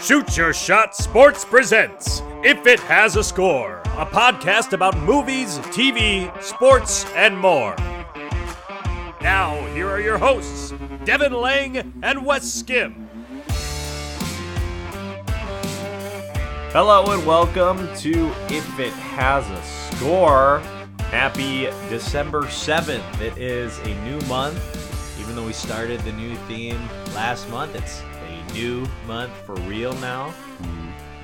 [0.00, 6.32] Shoot Your Shot Sports presents If It Has a Score, a podcast about movies, TV,
[6.42, 7.76] sports, and more.
[9.20, 10.72] Now, here are your hosts,
[11.04, 13.10] Devin Lange and Wes Skim.
[16.72, 20.60] Hello and welcome to If It Has a Score.
[21.10, 23.20] Happy December 7th.
[23.20, 24.58] It is a new month.
[25.20, 26.80] Even though we started the new theme
[27.14, 28.00] last month, it's
[28.52, 30.32] new month for real now.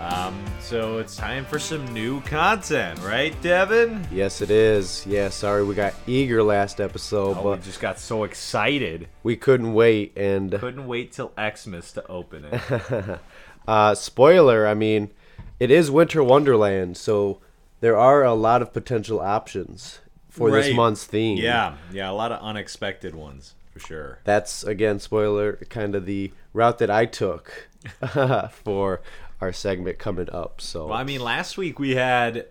[0.01, 4.07] Um, so it's time for some new content, right, Devin?
[4.13, 5.05] Yes, it is.
[5.07, 9.09] Yeah, sorry we got eager last episode, Oh, we but just got so excited.
[9.23, 10.13] we couldn't wait.
[10.17, 13.21] And Couldn't wait till Xmas to open it.
[13.69, 15.11] uh, spoiler, I mean,
[15.59, 17.41] it is Winter Wonderland, so
[17.81, 20.77] there are a lot of potential options for this Right.
[20.77, 21.39] month's theme.
[21.39, 24.19] yeah, yeah, a lot of unexpected ones for sure.
[24.25, 27.69] That's again, spoiler, kind of the route that I took
[28.51, 29.03] for
[29.41, 30.61] our segment coming up.
[30.61, 32.47] So Well, I mean, last week we had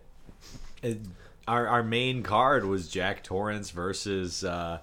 [0.83, 0.89] uh,
[1.47, 4.79] our our main card was Jack Torrance versus uh,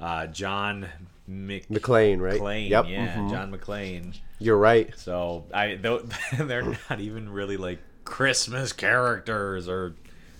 [0.00, 0.88] uh, John
[1.26, 2.40] Mc- McLean, right?
[2.40, 2.86] McClane, Yep.
[2.88, 3.30] yeah, mhm.
[3.30, 4.16] John McClane.
[4.38, 4.96] You're right.
[4.98, 5.98] So I though,
[6.38, 9.94] they're not even really like Christmas characters or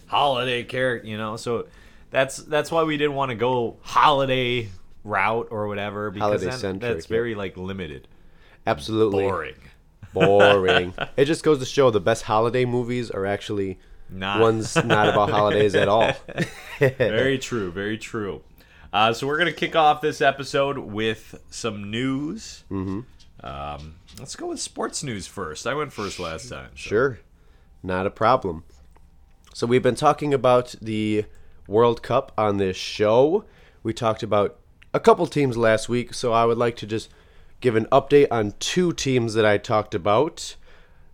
[0.07, 1.37] holiday character, you know.
[1.37, 1.67] So
[2.11, 4.71] that's that's why we didn't want to go holiday
[5.05, 6.97] route or whatever because that's yeah.
[7.09, 8.09] very like limited,
[8.67, 9.55] Absolutely boring.
[10.13, 10.95] boring.
[11.17, 13.79] it just goes to show the best holiday movies are actually
[14.11, 16.13] Not ones not about holidays at all.
[16.79, 18.43] very true, very true.
[18.93, 22.65] Uh, so we're gonna kick off this episode with some news.
[22.71, 23.01] Mm-hmm.
[23.47, 25.67] Um, let's go with sports news first.
[25.67, 26.71] I went first last time.
[26.75, 27.21] so- Sure.
[27.83, 28.65] Not a problem.
[29.55, 31.25] So we've been talking about the
[31.69, 33.45] World Cup on this show.
[33.83, 34.59] We talked about
[34.95, 37.11] a couple teams last week, so I would like to just
[37.61, 40.57] give an update on two teams that I talked about.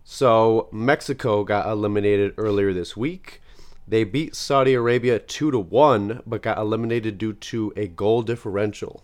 [0.03, 3.41] So Mexico got eliminated earlier this week.
[3.87, 9.03] They beat Saudi Arabia 2 to 1 but got eliminated due to a goal differential.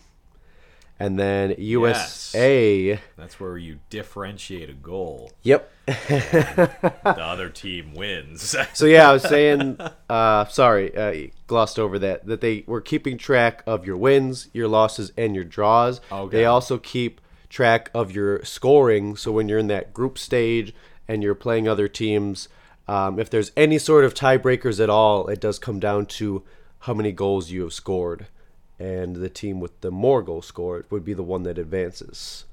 [1.01, 5.31] And then USA That's where you differentiate a goal.
[5.41, 5.71] Yep.
[5.87, 8.55] The other team wins.
[8.73, 12.27] So yeah, I was saying, uh, sorry, uh, glossed over that.
[12.27, 16.01] That they were keeping track of your wins, your losses, and your draws.
[16.11, 16.37] Okay.
[16.37, 17.19] They also keep
[17.49, 19.15] track of your scoring.
[19.15, 20.71] So when you're in that group stage
[21.07, 22.47] and you're playing other teams,
[22.87, 26.43] um, if there's any sort of tiebreakers at all, it does come down to
[26.81, 28.27] how many goals you have scored,
[28.81, 32.45] and the team with the more goals scored would be the one that advances.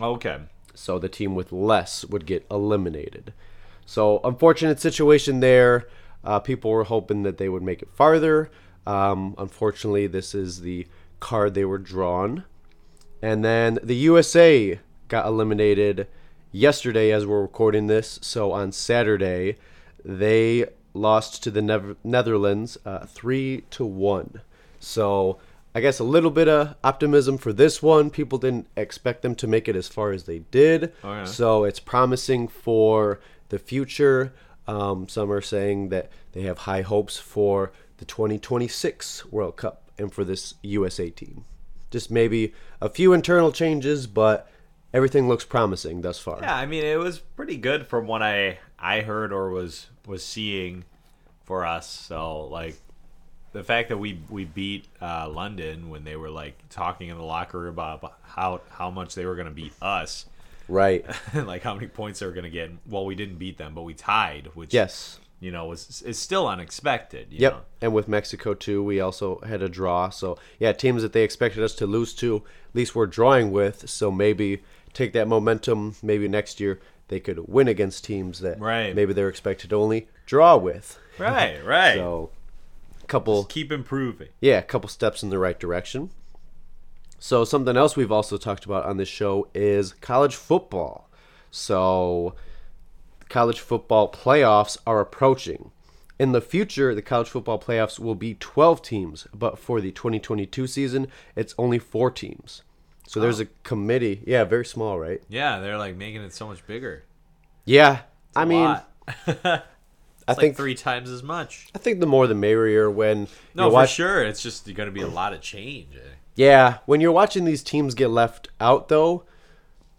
[0.00, 0.40] okay.
[0.74, 3.32] So the team with less would get eliminated.
[3.86, 5.88] So unfortunate situation there.
[6.22, 8.50] Uh, people were hoping that they would make it farther.
[8.86, 10.86] Um, unfortunately, this is the
[11.18, 12.44] card they were drawn.
[13.22, 16.08] And then the USA got eliminated
[16.52, 18.18] yesterday as we're recording this.
[18.20, 19.56] So on Saturday,
[20.04, 24.42] they lost to the Nev- Netherlands uh, three to one.
[24.78, 25.38] So
[25.76, 28.08] I guess a little bit of optimism for this one.
[28.08, 30.94] People didn't expect them to make it as far as they did.
[31.04, 31.24] Oh, yeah.
[31.24, 33.20] So it's promising for
[33.50, 34.32] the future.
[34.66, 40.10] Um, some are saying that they have high hopes for the 2026 World Cup and
[40.10, 41.44] for this USA team.
[41.90, 44.50] Just maybe a few internal changes, but
[44.94, 46.38] everything looks promising thus far.
[46.40, 50.24] Yeah, I mean it was pretty good from what I I heard or was was
[50.24, 50.86] seeing
[51.44, 51.86] for us.
[51.86, 52.78] So like
[53.56, 57.24] the fact that we we beat uh, London when they were like talking in the
[57.24, 60.26] locker room about how how much they were going to beat us,
[60.68, 61.04] Right.
[61.34, 62.70] like how many points they were going to get.
[62.88, 65.18] Well, we didn't beat them, but we tied, which Yes.
[65.40, 67.28] you know was is still unexpected.
[67.30, 67.52] You Yep.
[67.52, 67.60] know?
[67.82, 70.10] And with Mexico too, we also had a draw.
[70.10, 72.36] So yeah, teams that they expected us to lose to,
[72.68, 73.88] at least we're drawing with.
[73.88, 74.62] So maybe
[74.92, 75.94] take that momentum.
[76.02, 78.94] Maybe next year they could win against teams that Right.
[78.94, 80.98] maybe they're expected to only draw with.
[81.18, 81.94] Right, right.
[82.02, 82.30] So
[83.06, 84.28] couple Keep improving.
[84.40, 86.10] yeah, a couple steps in the right direction.
[87.18, 91.08] So something else we've also talked about on this show is college football.
[91.50, 92.34] So
[93.28, 95.70] college football playoffs are approaching.
[96.18, 100.66] In the future, the college football playoffs will be 12 teams, but for the 2022
[100.66, 102.62] season, it's only 4 teams.
[103.06, 104.22] So there's a committee.
[104.26, 105.22] Yeah, very small, right?
[105.28, 107.04] Yeah, they're like making it so much bigger.
[107.64, 108.00] Yeah.
[108.34, 108.76] I A mean.
[110.28, 111.68] I It's think three times as much.
[111.74, 114.22] I think the more the merrier when No, for watch sure.
[114.24, 115.94] It's just going to be a lot of change.
[115.94, 116.00] eh?
[116.34, 119.24] Yeah, when you're watching these teams get left out, though,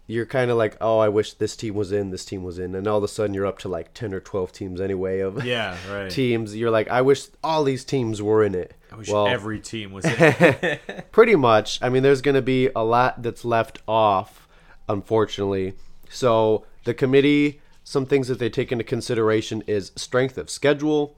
[0.06, 2.74] you're kind of like, oh, I wish this team was in, this team was in,
[2.74, 5.44] and all of a sudden you're up to like ten or twelve teams anyway of
[5.44, 6.10] Yeah, right.
[6.10, 6.54] teams.
[6.56, 8.74] You're like, I wish all these teams were in it.
[8.92, 10.78] I wish well, every team was in.
[11.12, 11.78] pretty much.
[11.82, 14.48] I mean, there's going to be a lot that's left off,
[14.88, 15.74] unfortunately.
[16.08, 21.16] So the committee, some things that they take into consideration is strength of schedule,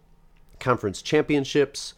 [0.60, 1.94] conference championships,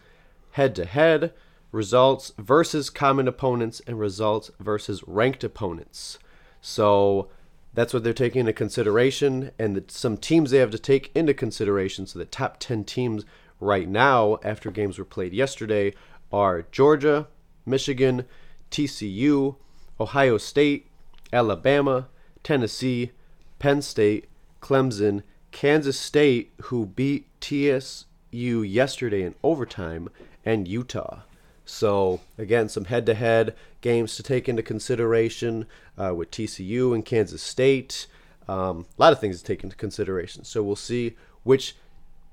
[0.53, 1.35] head to head,
[1.73, 6.19] results versus common opponents, and results versus ranked opponents.
[6.63, 7.29] So
[7.75, 12.07] that's what they're taking into consideration, and some teams they have to take into consideration.
[12.07, 13.27] So the top 10 teams
[13.61, 15.93] right now, after games were played yesterday,
[16.33, 17.29] are Georgia,
[17.67, 18.25] Michigan,
[18.71, 19.57] TCU,
[20.01, 20.87] Ohio State,
[21.31, 22.09] Alabama,
[22.43, 23.11] Tennessee,
[23.59, 24.29] Penn State,
[24.63, 30.09] Clemson, Kansas State, who beat TCU yesterday in overtime,
[30.45, 31.21] and Utah.
[31.67, 35.67] So, again, some head to head games to take into consideration
[35.99, 38.07] uh, with TCU and Kansas State.
[38.49, 40.45] Um, a lot of things to take into consideration.
[40.45, 41.77] So, we'll see which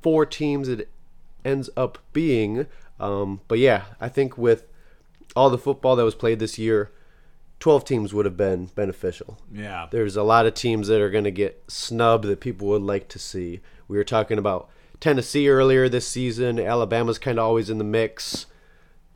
[0.02, 0.90] four teams it
[1.44, 2.68] ends up being.
[3.00, 4.64] Um, but yeah, I think with
[5.36, 6.92] all the football that was played this year,
[7.60, 9.38] 12 teams would have been beneficial.
[9.52, 9.88] Yeah.
[9.92, 13.08] There's a lot of teams that are going to get snubbed that people would like
[13.10, 13.60] to see.
[13.88, 14.70] We were talking about
[15.00, 16.60] Tennessee earlier this season.
[16.60, 18.46] Alabama's kind of always in the mix.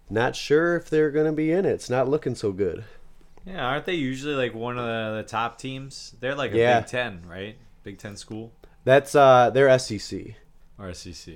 [0.10, 1.72] Not sure if they're going to be in it.
[1.72, 2.84] It's not looking so good.
[3.46, 6.16] Yeah, aren't they usually like one of the, the top teams?
[6.20, 6.80] They're like a Yeah.
[6.82, 7.56] Big Ten, right?
[7.84, 8.52] Big Ten school
[8.86, 10.36] That's uh they're SEC.
[10.78, 11.34] or SEC.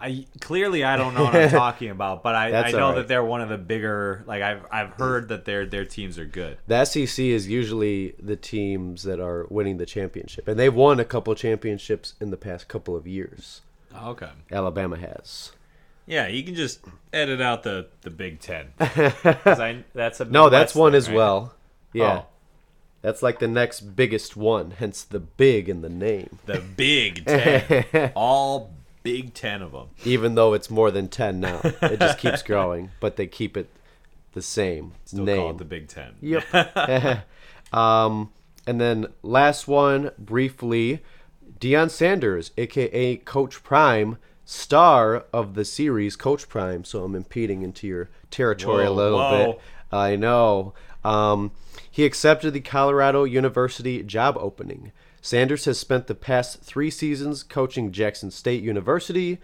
[0.00, 2.94] I clearly I don't know what I'm talking about, but I, I know right.
[2.96, 4.24] that they're one of the bigger.
[4.26, 6.58] Like I've I've heard that their their teams are good.
[6.66, 11.04] The SEC is usually the teams that are winning the championship, and they've won a
[11.04, 13.60] couple championships in the past couple of years.
[13.94, 14.30] Oh, okay.
[14.50, 15.52] Alabama has.
[16.06, 16.80] Yeah, you can just
[17.12, 18.68] edit out the the Big Ten.
[18.80, 21.16] I, that's a No, that's one thing, as right?
[21.16, 21.54] well.
[21.92, 22.20] Yeah.
[22.22, 22.26] Oh.
[23.02, 26.38] That's like the next biggest one, hence the big in the name.
[26.44, 28.70] The Big Ten, all
[29.02, 29.88] Big Ten of them.
[30.04, 31.60] Even though it's more than 10 now.
[31.64, 33.70] It just keeps growing, but they keep it
[34.32, 35.36] the same Still name.
[35.36, 36.14] call it the Big Ten.
[36.20, 36.44] Yep.
[37.72, 38.32] um,
[38.66, 41.02] and then last one, briefly,
[41.58, 46.84] Deion Sanders, aka Coach Prime, star of the series Coach Prime.
[46.84, 49.52] So I'm impeding into your territory a little whoa.
[49.52, 49.60] bit.
[49.92, 50.74] I know.
[51.04, 51.52] Um,
[51.90, 54.92] he accepted the Colorado University job opening.
[55.20, 59.38] Sanders has spent the past three seasons coaching Jackson State University,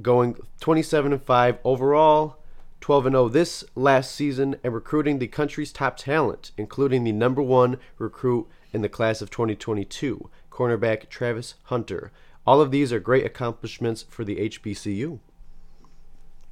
[0.00, 2.36] going 27 and 5 overall,
[2.80, 7.42] 12 and 0 this last season, and recruiting the country's top talent, including the number
[7.42, 12.10] one recruit in the class of 2022, cornerback Travis Hunter.
[12.46, 15.18] All of these are great accomplishments for the HBCU.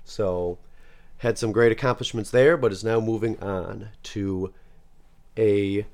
[0.05, 0.59] So,
[1.19, 4.53] had some great accomplishments there, but is now moving on to
[5.37, 5.87] a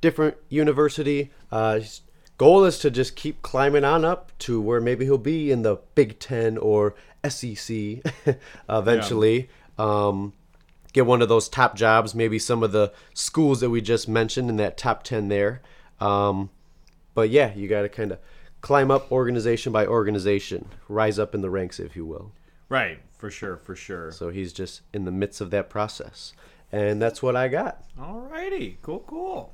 [0.00, 1.30] different university.
[1.50, 2.02] Uh, his
[2.38, 5.76] goal is to just keep climbing on up to where maybe he'll be in the
[5.94, 6.94] Big Ten or
[7.28, 8.02] SEC
[8.68, 9.48] eventually.
[9.78, 10.32] Um,
[10.92, 14.48] get one of those top jobs, maybe some of the schools that we just mentioned
[14.48, 15.60] in that top 10 there.
[16.00, 16.50] Um,
[17.14, 18.18] but yeah, you got to kind of
[18.60, 22.32] climb up organization by organization, rise up in the ranks, if you will.
[22.68, 24.10] Right, for sure, for sure.
[24.10, 26.32] So he's just in the midst of that process.
[26.72, 27.84] And that's what I got.
[28.00, 29.52] All righty, cool, cool.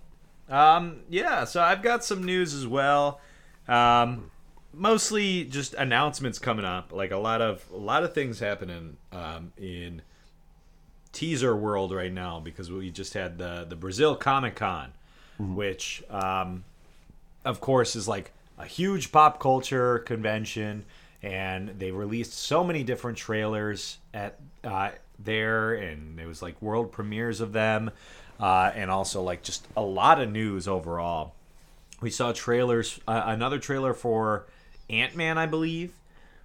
[0.52, 3.20] Um, yeah, so I've got some news as well.
[3.66, 4.30] Um,
[4.74, 6.92] mostly just announcements coming up.
[6.92, 10.02] Like a lot of a lot of things happening um, in
[11.12, 14.92] teaser world right now because we just had the the Brazil Comic Con,
[15.38, 16.64] which um,
[17.46, 20.84] of course is like a huge pop culture convention
[21.22, 26.92] and they released so many different trailers at uh, there and it was like world
[26.92, 27.90] premieres of them
[28.42, 31.34] uh, and also like just a lot of news overall
[32.02, 34.44] we saw trailers uh, another trailer for
[34.90, 35.92] ant-man i believe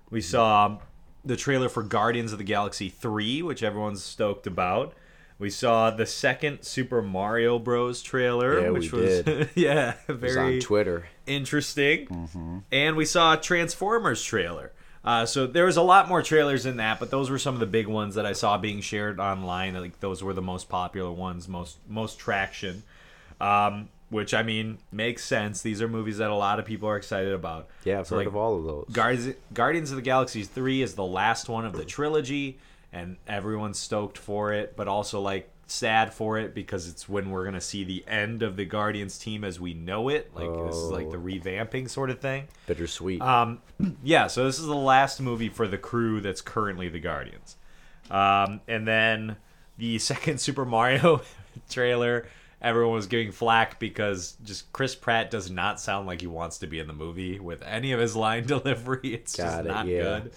[0.09, 0.77] we saw
[1.25, 4.93] the trailer for guardians of the galaxy 3 which everyone's stoked about
[5.39, 9.49] we saw the second super mario bros trailer Yeah, which was did.
[9.55, 11.07] yeah It was very on Twitter.
[11.27, 12.63] interesting.
[12.71, 14.71] And we saw a Transformers trailer.
[15.07, 17.61] Uh, so there was a lot more trailers in that, but those were some of
[17.61, 19.73] the big ones that I saw being shared online.
[19.73, 22.83] Like those were the most popular ones, most most traction.
[23.39, 25.61] Um, which I mean makes sense.
[25.61, 27.67] These are movies that a lot of people are excited about.
[27.85, 28.85] Yeah, I've So, heard like, of all of those.
[28.91, 32.57] Guardians, Guardians of the Galaxy 3 is the last one of the trilogy,
[32.93, 37.43] and everyone's stoked for it, but also like sad for it because it's when we're
[37.45, 40.31] gonna see the end of the Guardians team as we know it.
[40.33, 42.47] Like this is like the revamping sort of thing.
[42.67, 43.21] Bittersweet.
[43.21, 43.61] Um,
[44.03, 47.57] yeah, so this is the last movie for the crew that's currently the Guardians.
[48.09, 49.35] Um, and then
[49.77, 51.21] the second Super Mario
[51.69, 52.27] trailer,
[52.61, 56.67] everyone was giving flack because just Chris Pratt does not sound like he wants to
[56.67, 59.13] be in the movie with any of his line delivery.
[59.13, 60.01] It's just Got it, not yeah.
[60.01, 60.31] good.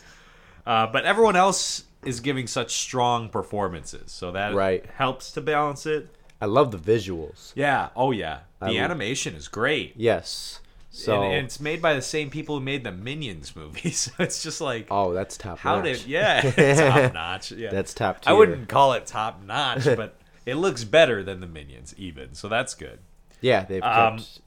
[0.66, 4.84] Uh, but everyone else is giving such strong performances, so that Right.
[4.96, 6.08] helps to balance it.
[6.40, 7.52] I love the visuals.
[7.54, 7.90] Yeah.
[7.94, 8.40] Oh yeah.
[8.60, 9.92] The I- animation is great.
[9.96, 10.60] Yes.
[10.92, 14.10] So and, and it's made by the same people who made the Minions movies.
[14.16, 15.84] So it's just like oh, that's top how notch.
[15.84, 16.40] did yeah
[17.02, 17.52] top notch.
[17.52, 18.30] Yeah, That's top tier.
[18.30, 20.16] I wouldn't call it top notch, but
[20.46, 22.34] it looks better than the Minions even.
[22.34, 22.98] So that's good
[23.42, 23.94] Yeah, they've kept,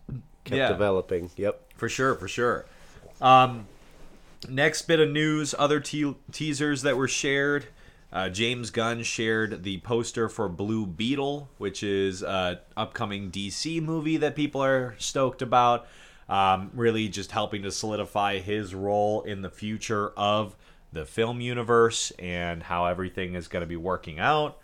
[0.09, 0.67] Um, kept yeah.
[0.69, 1.29] developing.
[1.37, 1.61] Yep.
[1.77, 2.15] for sure.
[2.15, 2.65] For sure.
[3.21, 3.67] Um,
[4.47, 7.67] next bit of news: other te- teasers that were shared.
[8.11, 14.17] Uh, James Gunn shared the poster for Blue Beetle, which is an upcoming DC movie
[14.17, 15.87] that people are stoked about.
[16.29, 20.55] Um, really, just helping to solidify his role in the future of
[20.91, 24.57] the film universe and how everything is going to be working out.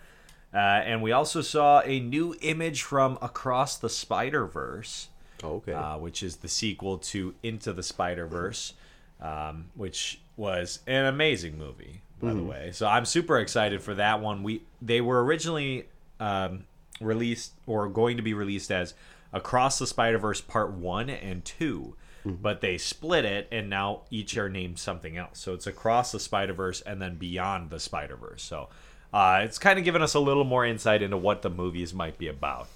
[0.54, 5.08] Uh, and we also saw a new image from Across the Spider Verse
[5.42, 5.72] Okay.
[5.72, 8.74] uh, which is the sequel to Into the Spider Verse,
[9.20, 12.70] um, which was an amazing movie, by the way.
[12.72, 14.42] So I'm super excited for that one.
[14.42, 15.86] We they were originally
[16.18, 16.64] um,
[17.00, 18.94] released or going to be released as
[19.32, 21.94] Across the Spider Verse Part One and 2
[22.42, 25.38] But they split it, and now each are named something else.
[25.38, 28.42] So it's Across the Spider Verse and then Beyond the Spider Verse.
[28.42, 28.68] So
[29.14, 32.18] uh, it's kind of given us a little more insight into what the movies might
[32.18, 32.68] be about.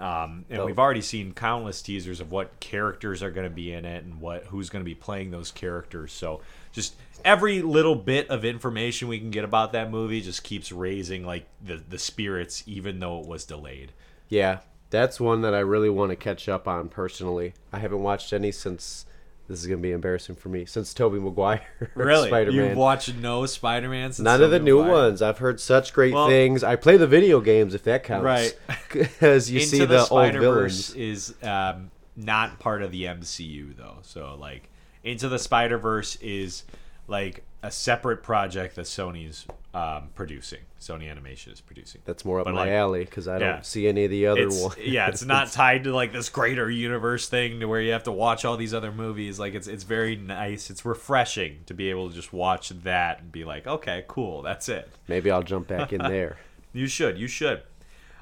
[0.00, 0.66] Um, and Dope.
[0.66, 4.20] we've already seen countless teasers of what characters are going to be in it and
[4.20, 6.10] what who's going to be playing those characters.
[6.12, 6.40] So
[6.72, 11.26] just every little bit of information we can get about that movie just keeps raising
[11.26, 13.92] like the the spirits, even though it was delayed.
[14.30, 17.52] yeah, that's one that I really want to catch up on personally.
[17.72, 19.04] I haven't watched any since.
[19.50, 21.66] This is gonna be embarrassing for me since Tobey Maguire.
[21.96, 22.52] Spider-Man.
[22.52, 22.76] you Man.
[22.76, 24.12] watched no Spider Man?
[24.12, 25.20] Since none of the new ones.
[25.20, 26.62] I've heard such great Well- things.
[26.62, 28.24] I play the video games if that counts.
[28.24, 28.56] Right.
[28.92, 30.94] Because you Into see the, the, old villains.
[30.94, 33.98] is um, not part of the MCU though.
[34.02, 34.68] So like
[35.02, 36.62] Into the Spider-Verse is
[37.10, 40.60] like a separate project that Sony's um, producing.
[40.80, 42.00] Sony Animation is producing.
[42.06, 43.52] That's more up But, my like, alley because I yeah.
[43.52, 44.76] don't see any of the other ones.
[44.78, 48.12] yeah, it's not tied to like this greater universe thing to where you have to
[48.12, 49.38] watch all these other movies.
[49.38, 50.70] Like it's it's very nice.
[50.70, 54.68] It's refreshing to be able to just watch that and be like, okay, cool, that's
[54.70, 54.88] it.
[55.06, 56.38] Maybe I'll jump back in there.
[56.72, 57.18] You should.
[57.18, 57.62] You should.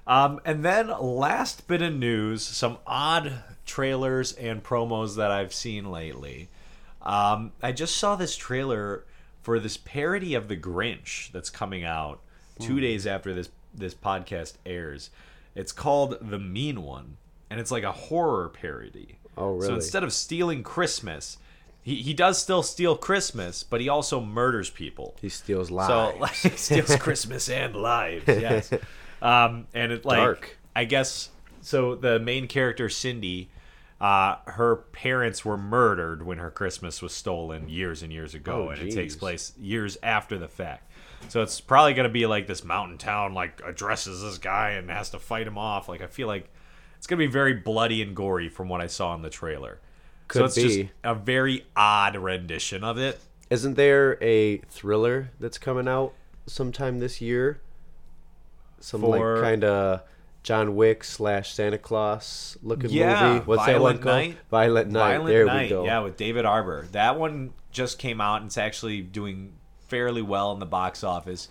[0.07, 5.91] Um, and then last bit of news, some odd trailers and promos that I've seen
[5.93, 6.49] lately.
[7.03, 9.05] Um, I just saw this trailer
[9.43, 12.21] for this parody of The Grinch that's coming out
[12.59, 15.11] two days after this this podcast airs.
[15.55, 17.17] It's called The Mean One,
[17.51, 19.19] and it's like a horror parody.
[19.37, 19.67] Oh, really?
[19.67, 21.39] So instead of stealing Christmas,
[21.83, 25.15] he, he does still steal Christmas, but he also murders people.
[25.21, 25.89] He steals lives.
[25.89, 28.25] So like steals Christmas and lives.
[28.27, 28.71] Yes.
[29.21, 30.59] Um, and it like Dark.
[30.77, 31.97] I guess so.
[31.97, 33.51] The main character Cindy,
[34.01, 38.71] uh, her parents were murdered when her Christmas was stolen years and years ago, Oh,
[38.71, 40.85] and it takes place years after the fact.
[41.29, 45.11] So it's probably gonna be like this mountain town like addresses this guy and has
[45.11, 45.89] to fight him off.
[45.89, 46.49] Like I feel like
[46.97, 49.81] it's gonna be very bloody and gory from what I saw in the trailer.
[50.31, 50.91] so Could it's just be.
[51.03, 53.19] a very odd rendition of it.
[53.51, 56.13] Isn't there a thriller that's coming out
[56.47, 57.61] sometime this year?
[58.81, 60.03] Some For- like kind of
[60.49, 63.45] John Wick slash Santa Claus looking Yeah, movie.
[63.45, 64.17] What's that one Violent called?
[64.17, 64.39] Night.
[64.51, 65.09] Violent Night.
[65.11, 65.85] Violent there Night, we go.
[65.85, 66.87] yeah, with David Harbour.
[66.93, 69.53] That one just came out and it's actually doing
[69.89, 71.49] fairly well in the box office.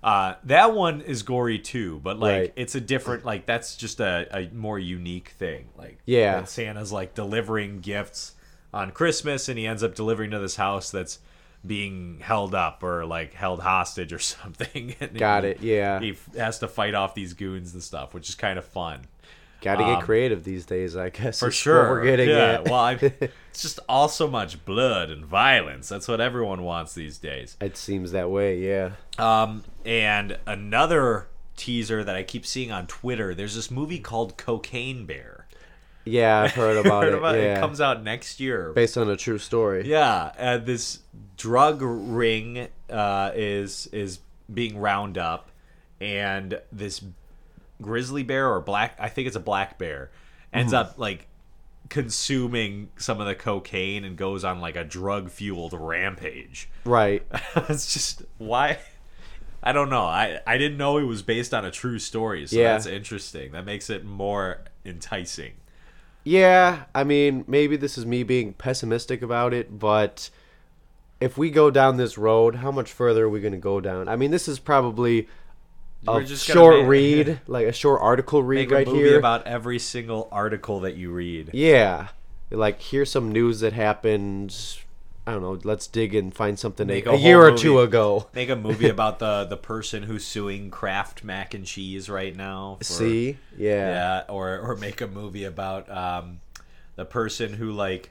[0.00, 2.52] Uh, that one is gory too, but like Right.
[2.54, 5.66] it's a different like that's just a, a more unique thing.
[5.76, 6.44] Like Yeah.
[6.44, 8.34] Santa's like delivering gifts
[8.72, 11.18] on Christmas and he ends up delivering to this house that's
[11.64, 14.94] being held up or like held hostage or something.
[15.00, 16.00] and Got he- it, yeah.
[16.00, 19.02] He has to fight off these goons and stuff, which is kind of fun.
[19.62, 21.40] Got to get Um, creative these days, I guess.
[21.40, 21.88] For sure.
[21.88, 22.60] We're getting yeah.
[22.60, 25.88] well, I, it's just all so much blood and violence.
[25.88, 27.56] That's what everyone wants these days.
[27.60, 28.90] it seems that way, yeah.
[29.18, 33.34] Um, and another teaser that I keep seeing on Twitter.
[33.34, 35.35] There's this movie called Cocaine Bear.
[36.06, 37.18] Yeah, I've heard about Heard it.
[37.18, 37.58] about yeah.
[37.58, 38.72] It comes out next year.
[38.72, 39.86] Based on a true story.
[39.88, 41.00] Yeah, uh, this
[41.36, 44.20] drug ring uh, is is
[44.52, 45.50] being round up,
[46.00, 47.02] and this
[47.82, 50.10] grizzly bear or black I think it's a black bear
[50.52, 50.90] ends Mm-hmm.
[50.92, 51.26] up like
[51.88, 56.68] consuming some of the cocaine and goes on like a drug fueled rampage.
[56.84, 57.22] Right.
[57.68, 58.78] it's just why
[59.62, 60.04] I don't know.
[60.04, 62.72] I I didn't know it was based on a true story, so Yeah.
[62.72, 63.52] that's interesting.
[63.52, 65.52] That makes it more enticing.
[66.26, 70.28] Yeah, I mean, maybe this is me being pessimistic about it, but
[71.20, 74.08] if we go down this road, how much further are we going to go down?
[74.08, 75.28] I mean, this is probably
[76.08, 79.16] a short ma- read, like a short article read Make right here.
[79.20, 81.50] about every single article that you read.
[81.52, 82.08] yeah,
[82.50, 84.52] like here's some news that happened
[85.26, 85.58] I don't know.
[85.64, 88.28] Let's dig and find something Make a, a a year or two ago.
[88.32, 92.76] Make a movie about the the person who's suing Kraft mac and cheese right now.
[92.78, 96.40] for- See, yeah, yeah, or or make a movie about um,
[96.94, 98.10] the person who like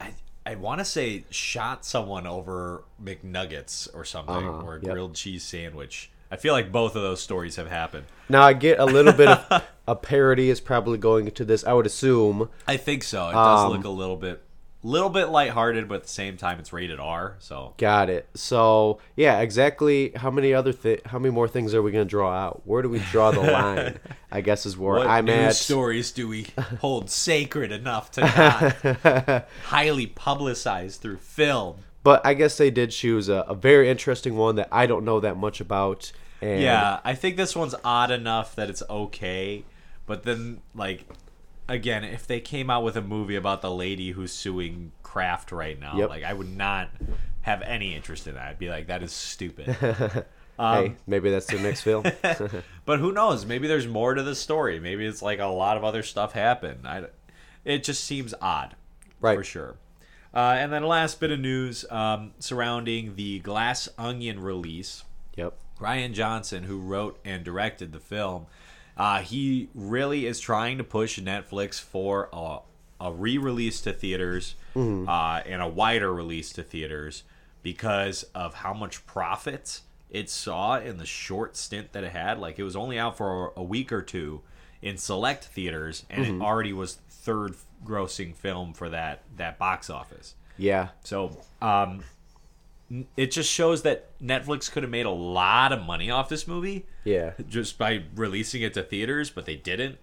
[0.00, 0.14] I
[0.46, 4.92] I want to say shot someone over McNuggets or something Uh-huh, or a yep.
[4.94, 6.10] grilled cheese sandwich.
[6.30, 8.04] I feel like both of those stories have happened.
[8.28, 11.64] Now I get a little bit of a parody is probably going into this.
[11.64, 12.48] I would assume.
[12.66, 13.28] I think so.
[13.30, 14.42] It does Um, look a little bit
[14.82, 18.28] little bit lighthearted, but at the same time it's rated R, so Got it.
[18.34, 20.12] So yeah, exactly.
[20.14, 22.62] How many other thi- How many more things are we gonna draw out?
[22.64, 23.98] Where do we draw the line?
[24.30, 25.54] I guess is where what I'm news at.
[25.56, 26.46] stories do we
[26.80, 31.78] hold sacred enough to not highly publicize through film?
[32.04, 35.20] But I guess they did choose a, a very interesting one that I don't know
[35.20, 36.12] that much about.
[36.40, 39.64] And Yeah, I think this one's odd enough that it's okay,
[40.06, 41.04] but then like
[41.68, 45.78] again, if they came out with a movie about the lady who's suing Kraft right
[45.78, 46.08] now, Yep.
[46.08, 46.88] like I would not
[47.42, 48.48] have any interest in that.
[48.48, 49.66] I'd be like, that is stupid.
[50.58, 52.04] hey, maybe that's their next film.
[52.84, 53.46] but who knows?
[53.46, 54.80] Maybe there's more to the story.
[54.80, 56.86] Maybe it's like a lot of other stuff happened.
[56.86, 57.04] I,
[57.64, 58.74] it just seems odd,
[59.20, 59.36] Right.
[59.36, 59.76] For sure.
[60.34, 65.04] Uh, and then last bit of news um, surrounding the Glass Onion release.
[65.36, 65.54] yep.
[65.80, 68.46] Rian Johnson, who wrote and directed the film,
[68.98, 72.58] uh, he really is trying to push Netflix for a,
[73.00, 74.56] a re-release to theaters
[75.08, 77.22] uh, and a wider release to theaters
[77.62, 82.38] because of how much profit it saw in the short stint that it had.
[82.38, 84.40] Like it was only out for a week or two
[84.82, 90.34] in select theaters, and it already was third grossing film for that that box office.
[90.56, 90.88] Yeah.
[91.04, 92.02] So, um,
[93.16, 96.86] it just shows that Netflix could have made a lot of money off this movie
[97.04, 97.32] Yeah.
[97.48, 99.92] just by releasing it to theaters, but they didn't.
[99.92, 99.98] And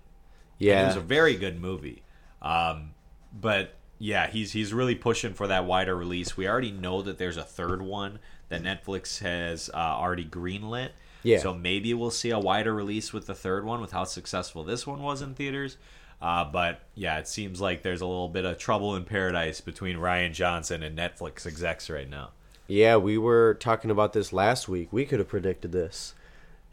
[0.60, 0.84] Yeah.
[0.84, 2.04] it was a very good movie.
[2.42, 2.92] Um,
[3.34, 6.38] but yeah, he's he's really pushing for that wider release.
[6.38, 10.90] We already know that there's a third one that Netflix has uh, already greenlit.
[11.24, 11.40] Yeah.
[11.40, 14.86] So maybe we'll see a wider release with the third one with how successful this
[14.86, 15.78] one was in theaters.
[16.22, 19.98] Uh, but yeah, it seems like there's a little bit of trouble in paradise between
[19.98, 22.30] Rian Johnson and Netflix execs right now.
[22.68, 24.90] Yeah, we were talking about this last week.
[24.92, 26.14] We could have predicted this.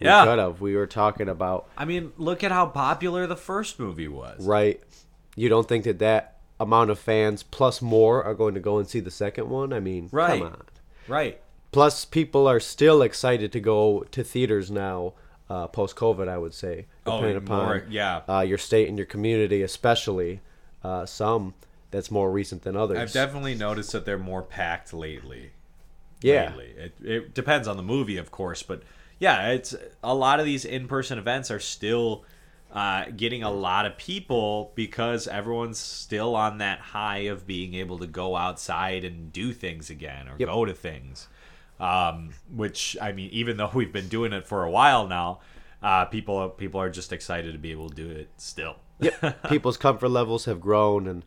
[0.01, 0.25] We Yeah.
[0.25, 0.61] could have.
[0.61, 4.47] We were talking about I mean, look at how popular the first movie was.
[4.47, 4.81] right.
[5.37, 8.87] You don't think that that amount of fans plus more are going to go and
[8.89, 9.73] see the second one?
[9.73, 10.39] I mean, Right.
[10.41, 10.63] come on.
[11.09, 11.41] Right.
[11.73, 15.15] Plus, people are still excited to go to theaters now,
[15.49, 16.29] uh, post COVID.
[16.29, 18.21] I would say, Oh, depending and upon more- yeah.
[18.29, 20.41] uh, your state and your community, especially
[20.85, 21.55] uh, some
[21.91, 22.99] that's more recent than others.
[22.99, 25.52] I've definitely noticed that they're more packed lately.
[26.23, 26.55] Yeah.
[26.57, 28.83] It, it depends on the movie, of course, but
[29.19, 32.25] yeah, it's a lot of these in-person events are still
[32.73, 37.99] uh, getting a lot of people because everyone's still on that high of being able
[37.99, 40.49] to go outside and do things again or Yep.
[40.49, 41.29] go to things.
[41.79, 45.41] Um, which I mean, even though we've been doing it for a while now,
[45.83, 48.77] uh, people people are just excited to be able to do it still.
[49.01, 49.43] yep.
[49.49, 51.25] People's comfort levels have grown, and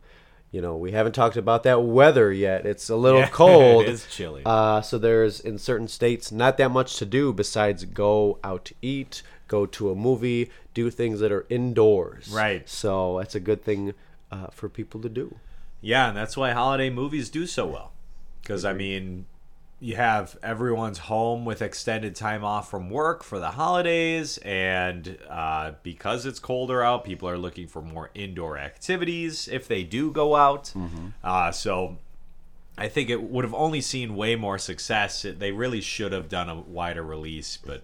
[0.56, 2.64] you know we haven't talked about that weather yet.
[2.64, 3.82] It's a little Yeah, cold.
[3.84, 4.42] it is chilly.
[4.46, 8.74] Uh, so there's in certain states not that much to do besides go out to
[8.80, 12.28] eat, go to a movie, do things that are indoors.
[12.30, 12.66] Right.
[12.68, 13.92] So that's a good thing
[14.32, 15.36] uh, for people to do.
[15.82, 17.92] Yeah, and that's why holiday movies do so well.
[18.40, 19.26] Because, I mean,
[19.78, 25.72] you have everyone's home with extended time off from work for the holidays, and uh,
[25.82, 30.34] because it's colder out, people are looking for more indoor activities if they do go
[30.34, 30.72] out.
[31.22, 31.98] Uh, so
[32.78, 35.24] I think it would have only seen way more success.
[35.24, 37.82] It, they really should have done a wider release, but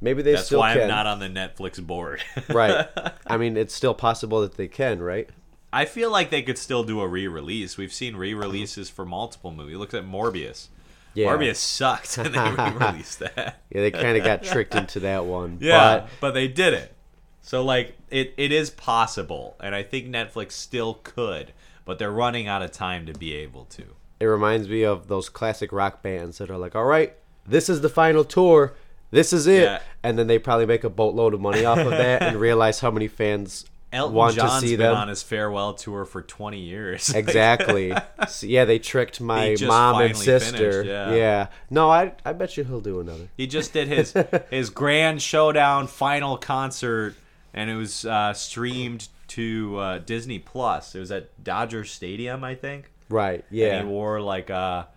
[0.00, 0.82] Maybe they that's still why can.
[0.82, 2.22] I'm not on the Netflix board.
[2.48, 2.86] right.
[3.26, 5.28] I mean, it's still possible that they can, right?
[5.72, 7.76] I feel like they could still do a re-release.
[7.76, 9.76] We've seen re-releases for multiple movies.
[9.76, 10.68] Look at Morbius.
[11.14, 11.28] Yeah.
[11.28, 13.60] Morbius sucked, and they re-released that.
[13.70, 15.58] Yeah, they kind of got tricked into that one.
[15.60, 16.94] Yeah, But but, they did it.
[17.42, 21.52] So like it, it is possible, and I think Netflix still could,
[21.84, 23.84] but they're running out of time to be able to.
[24.20, 27.14] it reminds me of those classic rock bands that are like, all right,
[27.46, 28.74] this is the final tour.
[29.10, 29.62] This is it.
[29.62, 29.80] Yeah.
[30.02, 32.90] And then they probably make a boatload of money off of that and realize how
[32.90, 34.96] many fans Elton want John's to see been them.
[34.96, 37.08] on his farewell tour for 20 years.
[37.14, 37.94] Exactly.
[38.28, 40.82] So, yeah, they tricked my mom and sister.
[40.84, 41.46] finished, yeah.
[41.70, 43.28] No, I I bet you he'll do another.
[43.36, 44.14] He just did his
[44.50, 47.14] his grand showdown final concert,
[47.54, 50.94] and it was uh, streamed to uh, Disney Plus.
[50.94, 52.90] It was at Dodger Stadium, I think.
[53.08, 53.40] Right.
[53.50, 53.80] And Yeah.
[53.82, 54.88] he wore like a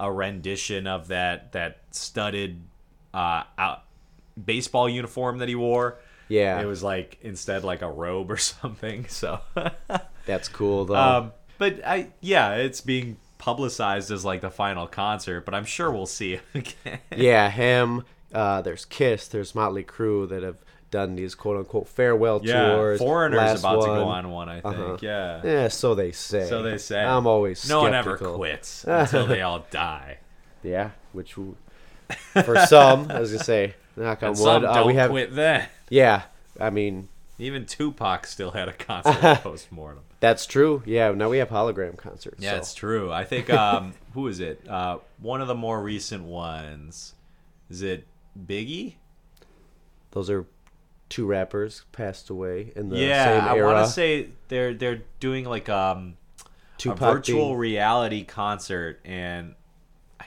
[0.00, 2.62] a rendition of that that studded
[3.12, 3.82] uh, out
[4.42, 5.98] baseball uniform that he wore.
[6.28, 6.60] Yeah.
[6.60, 9.06] It was like instead like a robe or something.
[9.08, 9.40] So
[10.26, 10.94] That's cool though.
[10.96, 15.90] um, but I yeah, it's being publicized as like the final concert, but I'm sure
[15.90, 16.98] we'll see him again.
[17.16, 18.04] yeah, him.
[18.32, 19.28] Uh, there's Kiss.
[19.28, 20.58] There's Motley Crue that have
[20.90, 22.48] done these quote unquote farewell tours.
[22.50, 22.98] Yeah, tours.
[22.98, 24.74] Foreigner's Last about to go on one, I think.
[24.76, 24.96] Uh-huh.
[25.00, 25.40] Yeah.
[25.44, 26.46] Yeah, so they say.
[26.48, 27.02] So they say.
[27.02, 30.18] I'm always no one ever quits until they all die.
[30.62, 34.64] Yeah, which for some, I was gonna say, knock on wood.
[34.64, 35.10] uh, we have.
[35.10, 35.68] quit then.
[35.90, 36.22] Yeah,
[36.60, 40.02] I mean Even Tupac still had a concert post mortem.
[40.20, 40.82] that's true.
[40.86, 42.42] Yeah, now we have hologram concerts.
[42.42, 42.56] Yeah, so.
[42.58, 43.12] it's true.
[43.12, 44.68] I think um who is it?
[44.68, 47.14] Uh one of the more recent ones.
[47.70, 48.06] Is it
[48.38, 48.94] Biggie?
[50.12, 50.46] those are
[51.08, 55.44] two rappers passed away in the yeah, same I want to say they're they're doing
[55.44, 56.16] like um
[56.76, 59.54] Tupac a virtual reality concert and
[60.20, 60.26] I,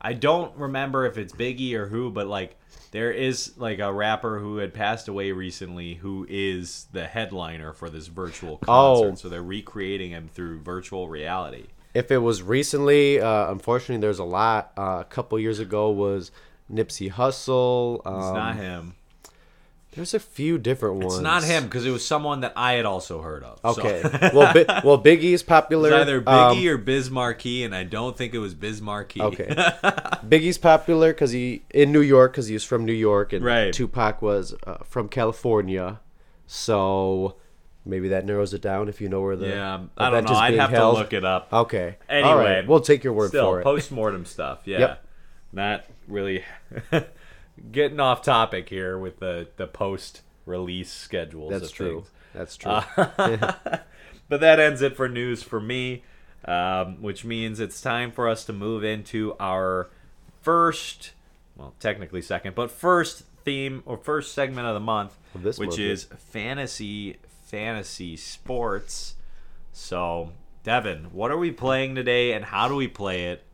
[0.00, 2.56] I don't remember if it's Biggie or who but like
[2.92, 7.90] there is like a rapper who had passed away recently who is the headliner for
[7.90, 9.14] this virtual concert Oh.
[9.16, 14.24] so they're recreating him through virtual reality If it was recently, uh, unfortunately, there's a
[14.24, 14.72] lot.
[14.78, 16.30] Uh, a couple years ago was
[16.72, 18.00] Nipsey Hussle.
[18.06, 18.94] Um, it's not him
[19.92, 21.14] There's a few different ones.
[21.14, 24.02] it's not him because it was someone that I had also heard of so- Okay.
[24.32, 25.90] well, Bi- well, Biggie's popular.
[25.90, 29.20] It's either um, Biggie or Biz Markie, and I don't think it was Biz Markie.
[29.20, 29.48] Okay.
[30.26, 33.72] Biggie's popular because he in New York because he's from New York, and Right.
[33.72, 36.00] Tupac was uh, from California.
[36.46, 37.36] So
[37.84, 40.34] maybe that narrows it down if you know where the yeah, I don't know.
[40.34, 40.96] I'd have held.
[40.96, 41.52] to look it up.
[41.52, 41.96] Okay.
[42.08, 42.66] All Anyway, right.
[42.66, 43.64] we'll take your word Still, for it.
[43.64, 44.60] post-mortem stuff.
[44.66, 44.78] Yeah.
[44.78, 45.04] Yep.
[45.54, 46.44] Not really
[47.70, 51.50] getting off topic here with the the post-release schedules.
[51.50, 51.94] That's of true.
[51.94, 52.10] things.
[52.34, 52.72] That's true.
[52.72, 53.78] Uh,
[54.32, 56.04] But that ends it for news for me,
[56.46, 59.90] um, which means it's time for us to move into our
[60.40, 61.12] first,
[61.54, 65.80] well, technically second, but first theme or first segment of the month, this which month,
[65.80, 69.16] is fantasy fantasy sports.
[69.74, 70.32] So,
[70.64, 73.44] Devin, what are we playing today, and how do we play it?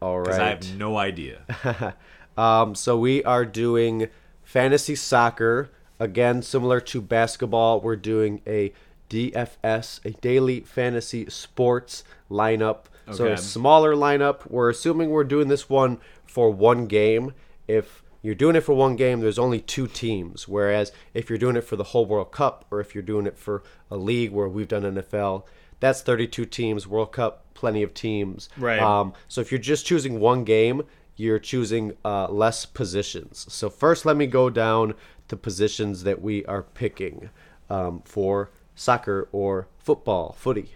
[0.00, 1.40] All Because I have no idea.
[2.38, 4.08] Um, so we are doing
[4.44, 7.80] fantasy soccer again, similar to basketball.
[7.80, 8.72] We're doing a
[9.10, 12.84] DFS, a daily fantasy sports lineup.
[13.08, 13.16] Okay.
[13.16, 14.48] So a smaller lineup.
[14.48, 17.32] We're assuming we're doing this one for one game.
[17.66, 20.46] If you're doing it for one game, there's only two teams.
[20.46, 23.38] Whereas if you're doing it for the whole World Cup, or if you're doing it
[23.38, 25.44] for a league where we've done NFL,
[25.80, 26.86] that's 32 teams.
[26.86, 28.48] World Cup, plenty of teams.
[28.56, 28.80] Right.
[28.80, 30.82] Um, so if you're just choosing one game,
[31.18, 33.44] you're choosing uh, less positions.
[33.50, 34.94] So first, let me go down
[35.28, 37.28] the positions that we are picking
[37.68, 40.70] um, for soccer or football, footy.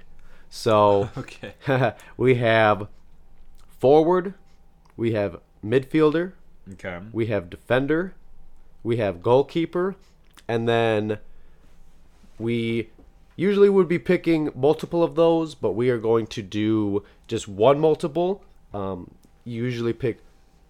[0.51, 1.55] So Okay.
[2.19, 2.89] we have
[3.79, 4.35] forward,
[4.97, 6.33] we have midfielder,
[6.75, 6.99] Okay.
[7.13, 8.15] we have defender,
[8.83, 9.95] we have goalkeeper,
[10.49, 11.19] and then
[12.39, 12.91] we
[13.37, 17.79] usually would be picking multiple of those, but we are going to do just one
[17.79, 18.43] multiple.
[18.75, 19.13] Um,
[19.45, 20.21] you usually pick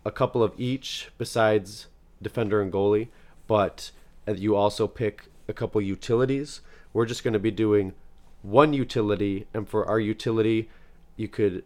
[0.04, 1.86] a couple of each besides
[2.20, 3.08] defender and goalie,
[3.46, 3.90] but
[4.28, 6.60] uh, you also pick a couple utilities.
[6.92, 7.94] We're just going to be doing
[8.42, 10.68] one utility, and for our utility,
[11.16, 11.64] you could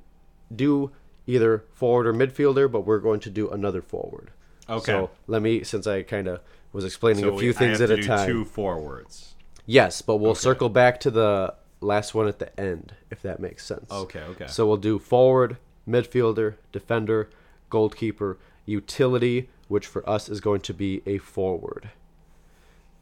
[0.55, 0.90] do
[1.27, 4.31] either forward or midfielder, but we're going to do another forward.
[4.68, 4.85] Okay.
[4.92, 6.40] So let me, since I kind of
[6.72, 8.27] was explaining So a we- few I things at to a do time.
[8.29, 9.35] Two forwards.
[9.64, 13.64] Yes, but we'll circle back to the last one at the end, if that makes
[13.66, 13.90] sense.
[13.90, 14.46] Okay, okay.
[14.46, 15.57] So we'll do forward,
[15.88, 17.29] midfielder, defender,
[17.70, 21.90] goalkeeper, utility, which for us is going to be a forward.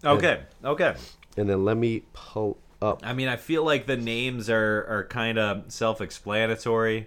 [0.05, 0.43] Okay.
[0.65, 0.95] Okay.
[1.37, 5.05] And then let me pull up I mean, I feel like the names are, are
[5.09, 7.07] kind of self-explanatory.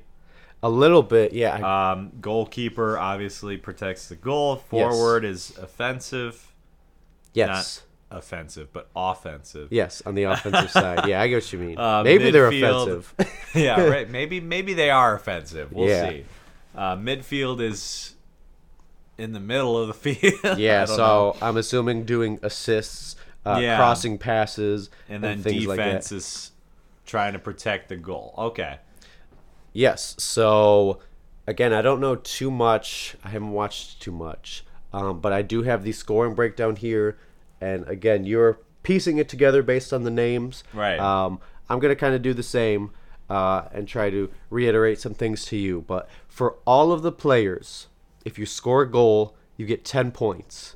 [0.63, 1.33] a little bit.
[1.33, 4.55] Yeah, Um, goalkeeper obviously protects the goal.
[4.55, 6.51] Forward is offensive,
[7.33, 7.83] yes.
[8.09, 9.67] not offensive, but offensive.
[9.71, 11.07] Yes, on the offensive side.
[11.07, 11.77] Yeah, I get what you mean.
[11.77, 13.13] Uh, Maybe they're offensive.
[13.55, 14.09] yeah, right.
[14.09, 15.71] Maybe maybe they are offensive.
[15.71, 16.09] We'll Yeah.
[16.09, 16.25] see.
[16.77, 18.13] Uh, midfield is
[19.17, 20.59] in the middle of the field.
[20.59, 21.35] Yeah, so know.
[21.41, 23.77] I'm assuming doing assists, uh, Yeah.
[23.77, 26.51] crossing passes, and then things like defense is
[27.05, 28.33] trying to protect the goal.
[28.37, 28.77] Okay.
[29.73, 30.15] Yes.
[30.19, 30.99] So
[31.47, 33.15] again, I don't know too much.
[33.23, 34.63] I haven't watched too much,
[34.93, 37.17] um, but I do have the scoring breakdown here.
[37.59, 40.63] And again, you're piecing it together based on the names.
[40.73, 40.99] Right.
[40.99, 42.91] Um, I'm gonna kind of do the same
[43.29, 45.83] uh, and try to reiterate some things to you.
[45.87, 47.87] But for all of the players,
[48.25, 50.75] if you score a goal, you get 10 points.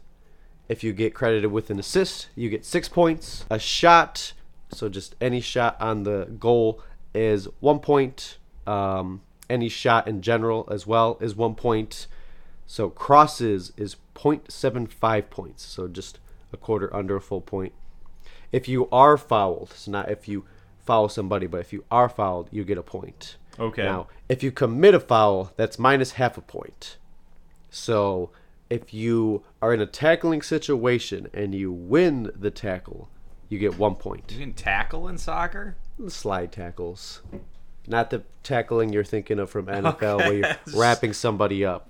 [0.67, 3.45] If you get credited with an assist, you get six points.
[3.49, 4.33] A shot,
[4.71, 6.81] so just any shot on the goal,
[7.13, 8.37] is one point.
[8.65, 12.07] Um, any shot in general as well is one point.
[12.67, 16.19] So crosses is 0.75 points, so just
[16.53, 17.73] a quarter under a full point.
[18.53, 20.45] If you are fouled, so not if you
[20.85, 23.37] foul somebody, but if you are fouled, you get a point.
[23.59, 23.83] Okay.
[23.83, 26.97] Now, if you commit a foul, that's minus half a point.
[27.69, 28.31] So,
[28.69, 33.09] if you are in a tackling situation and you win the tackle,
[33.49, 34.31] you get one point.
[34.31, 35.75] You can tackle in soccer?
[36.07, 37.21] Slide tackles.
[37.87, 40.15] Not the tackling you're thinking of from NFL Okay.
[40.17, 41.89] where you're wrapping somebody up.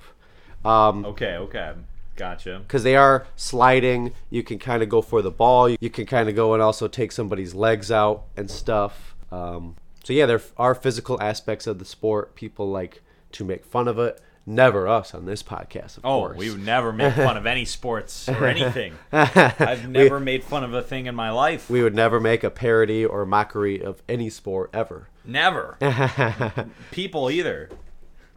[0.65, 1.73] Um, Okay, okay.
[2.21, 2.59] Gotcha.
[2.59, 4.13] because they are sliding.
[4.29, 5.67] You can kind of go for the ball.
[5.69, 9.15] You can kind of go and also take somebody's legs out and stuff.
[9.31, 12.35] Um, so yeah, there are physical aspects of the sport.
[12.35, 13.01] People like
[13.33, 14.21] to make fun of it.
[14.45, 16.37] Never us on this podcast, of Oh, course.
[16.37, 18.93] we would never make fun of any sports or anything.
[19.11, 21.69] I've never made fun of a thing in my life.
[21.69, 25.09] we would never make a parody or mockery of any sport ever.
[25.23, 25.77] never.
[26.91, 27.69] People either.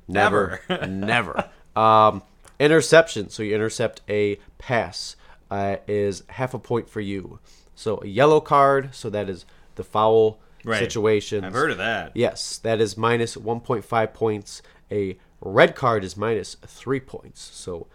[0.07, 1.49] Never, never.
[1.75, 2.23] Um,
[2.59, 3.29] interception.
[3.29, 5.17] So you intercept a pass
[5.51, 7.39] uh, is half a point for you.
[7.75, 8.95] So a yellow card.
[8.95, 10.79] So that is the foul Right.
[10.79, 11.45] situation.
[11.45, 12.13] I've heard of that.
[12.15, 14.63] Yes, that is minus 1.5 points.
[14.91, 17.43] A red card is minus 3 points.
[17.43, 17.87] So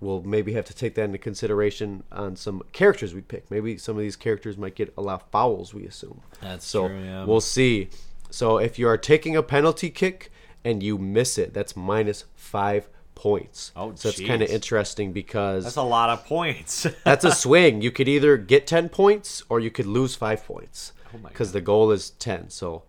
[0.00, 3.50] we'll maybe have to take that into consideration on some characters we pick.
[3.50, 6.22] Maybe some of these characters might get a lot of fouls, we assume.
[6.40, 7.24] That's so true, yeah.
[7.26, 7.90] we'll see.
[8.30, 10.32] So if you are taking a penalty kick
[10.64, 13.72] and you miss it, that's minus 5 points.
[13.74, 16.86] Oh, so it's kind of interesting because That's a lot of points.
[17.04, 17.82] that's a swing.
[17.82, 20.92] You could either get 10 points or you could lose 5 points.
[21.12, 22.50] Oh Because the goal is 10.
[22.50, 22.84] So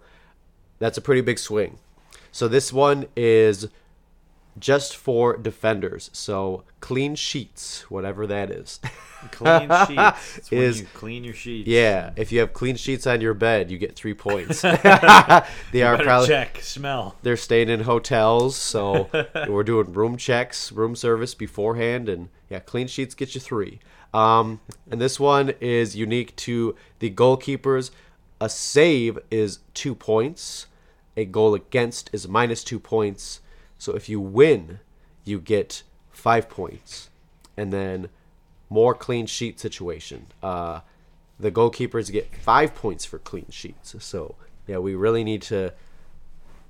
[0.77, 1.79] that's a pretty big swing.
[2.31, 3.69] So this one is
[4.59, 6.09] just for defenders.
[6.13, 8.79] So clean sheets, whatever that is.
[9.31, 10.37] clean sheets.
[10.37, 11.67] It's when Is- you clean your sheets.
[11.67, 14.61] yeah, if you have clean sheets on your bed, you get 3 points.
[15.71, 17.15] they are probably check, smell.
[17.23, 19.09] they're staying in hotels, so
[19.47, 23.79] we're doing room checks, room service beforehand, and yeah, clean sheets get you three.
[24.13, 27.91] Um, and this one is unique to the goalkeepers.
[28.39, 30.67] A save is two points.
[31.17, 33.41] A goal against is minus two points.
[33.77, 34.79] So if you win,
[35.23, 37.09] you get five points.
[37.55, 38.09] And then
[38.69, 40.27] more clean sheet situation.
[40.43, 40.81] Uh,
[41.39, 43.95] the goalkeepers get five points for clean sheets.
[43.99, 44.35] So
[44.67, 45.73] yeah, we really need to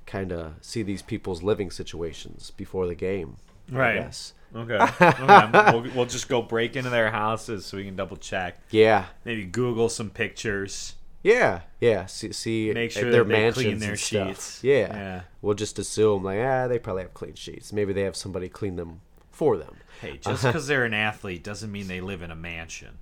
[0.06, 3.36] kind of see these people's living situations before the game.
[3.70, 3.96] Right.
[3.96, 4.32] Yes.
[4.54, 4.78] Okay.
[4.78, 5.72] okay.
[5.72, 8.58] We'll, we'll just go break into their houses so we can double check.
[8.70, 9.06] Yeah.
[9.24, 10.94] Maybe Google some pictures.
[11.22, 11.60] Yeah.
[11.80, 12.06] Yeah.
[12.06, 14.28] See, see Make sure their they mansions clean their and stuff.
[14.28, 14.64] sheets.
[14.64, 14.96] Yeah.
[14.96, 15.20] Yeah.
[15.42, 17.72] We'll just assume like ah they probably have clean sheets.
[17.72, 19.00] Maybe they have somebody clean them
[19.30, 19.76] for them.
[20.00, 22.98] Hey, just because they're an athlete doesn't mean they live in a mansion.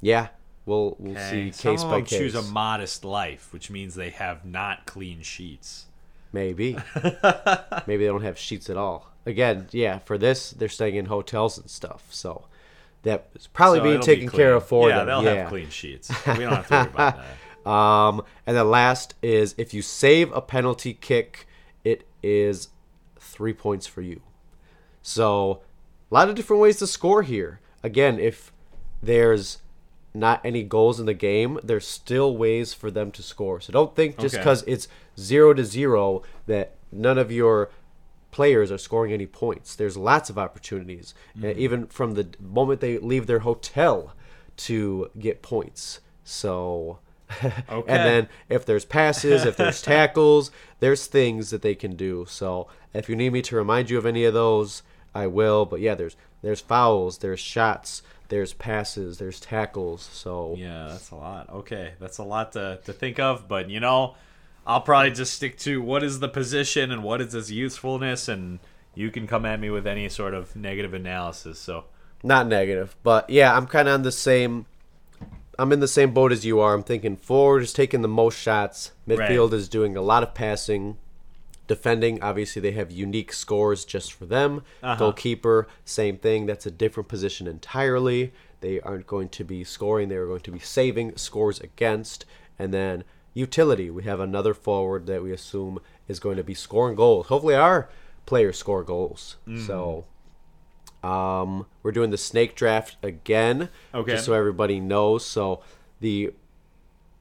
[0.00, 0.28] Yeah.
[0.66, 1.50] We'll we'll Okay?
[1.50, 2.18] see Some case by case.
[2.18, 5.86] choose a modest life, which means they have not clean sheets.
[6.32, 6.76] Maybe.
[7.86, 9.10] Maybe they don't have sheets at all.
[9.26, 12.04] Again, yeah, for this they're staying in hotels and stuff.
[12.10, 12.44] So
[13.02, 15.06] that's probably So being be taken care of for yeah, them.
[15.06, 15.34] they'll yeah.
[15.40, 16.10] have clean sheets.
[16.26, 17.24] We don't have to worry about that.
[17.68, 21.46] Um, and the last is if you save a penalty kick,
[21.84, 22.68] it is
[23.18, 24.22] three points for you.
[25.02, 25.62] So,
[26.10, 27.60] a lot of different ways to score here.
[27.82, 28.52] Again, if
[29.02, 29.58] there's
[30.14, 33.60] not any goals in the game, there's still ways for them to score.
[33.60, 34.42] So don't think just Okay.
[34.42, 37.70] because it's zero to zero that none of your
[38.30, 39.76] players are scoring any points.
[39.76, 44.14] There's lots of opportunities, uh, even from the moment they leave their hotel
[44.58, 46.00] to get points.
[46.24, 46.98] So,
[47.70, 47.92] Okay.
[47.92, 52.26] and then if there's passes, if there's tackles, there's things that they can do.
[52.28, 54.82] So if you need me to remind you of any of those,
[55.14, 55.66] I will.
[55.66, 60.08] But yeah, there's there's fouls, there's shots, there's passes, there's tackles.
[60.12, 61.50] So Yeah, that's a lot.
[61.50, 64.14] Okay, that's a lot to, to think of, but you know,
[64.66, 68.58] I'll probably just stick to what is the position and what is its usefulness, and
[68.94, 71.58] you can come at me with any sort of negative analysis.
[71.58, 71.84] So,
[72.22, 74.66] not negative, but yeah, I'm kind of on the same.
[75.58, 76.72] I'm in the same boat as you are.
[76.72, 78.92] I'm thinking forward is taking the most shots.
[79.08, 80.96] Midfield is doing a lot of passing.
[81.66, 84.62] Defending, obviously, they have unique scores just for them.
[84.82, 84.96] Uh-huh.
[84.96, 86.46] Goalkeeper, same thing.
[86.46, 88.32] That's a different position entirely.
[88.60, 90.08] They aren't going to be scoring.
[90.08, 92.24] They are going to be saving scores against.
[92.58, 96.96] And then utility, we have another forward that we assume is going to be scoring
[96.96, 97.26] goals.
[97.26, 97.88] Hopefully, our
[98.26, 99.36] players score goals.
[99.46, 99.66] Mm-hmm.
[99.66, 100.06] So
[101.02, 104.12] um, we're doing the snake draft again, Okay.
[104.12, 105.24] just so everybody knows.
[105.24, 105.62] So
[106.00, 106.32] the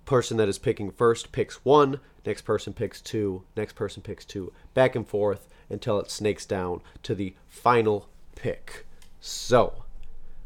[0.05, 4.51] person that is picking first picks one, next person picks two, next person picks two,
[4.73, 8.85] back and forth until it snakes down to the final pick.
[9.19, 9.83] So,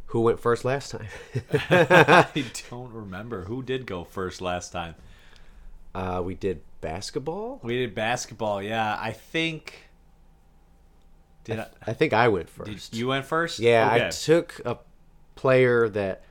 [0.07, 1.07] who went first last time?
[1.69, 2.27] I
[2.69, 4.95] don't remember who did go first last time.
[5.93, 7.59] uh, we did basketball.
[7.63, 8.61] We did basketball.
[8.63, 9.89] Yeah, I think.
[11.43, 12.93] Did I, I think I went first.
[12.93, 13.59] you went first?
[13.59, 14.07] Yeah, Okay.
[14.07, 14.77] I took a
[15.35, 16.23] player that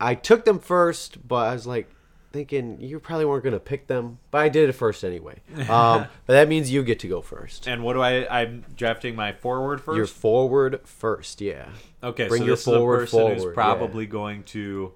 [0.00, 1.90] I took them first, but I was like,
[2.32, 5.40] thinking you probably weren't going to pick them, but I did it first anyway.
[5.70, 7.68] Um, but that means you get to go first.
[7.68, 8.40] And what do I?
[8.42, 9.96] I'm drafting my forward first.
[9.96, 11.68] You're forward first, yeah.
[12.02, 14.92] okay, bring so your forward is forward, who's probably going to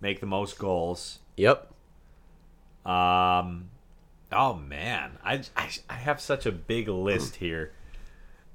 [0.00, 1.18] make the most goals.
[1.36, 1.70] Yep.
[2.86, 3.70] Um,
[4.32, 7.72] oh man, I, I, I have such a big list here.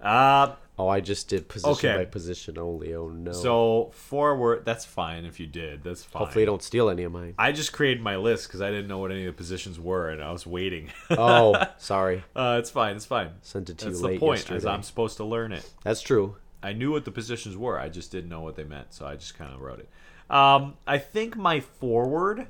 [0.01, 1.95] Uh, Oh, I just did position Okay.
[1.97, 2.95] by position only.
[2.95, 3.33] Oh no.
[3.33, 5.83] so forward, that's fine if you did.
[5.83, 6.21] That's fine.
[6.21, 7.35] hopefully you don't steal any of mine.
[7.37, 10.09] I just created my list because I didn't know what any of the positions were,
[10.09, 10.89] and I was waiting.
[11.11, 12.23] Oh, sorry.
[12.35, 12.95] uh, it's fine.
[12.95, 13.29] It's fine.
[13.43, 14.49] Sent it to That's you the late point.
[14.49, 14.65] Is.
[14.65, 15.69] I'm supposed to learn it.
[15.83, 16.37] That's true.
[16.63, 17.77] I knew what the positions were.
[17.79, 19.89] I just didn't know what they meant, so I just kind of wrote it.
[20.33, 22.47] Um, I think my forward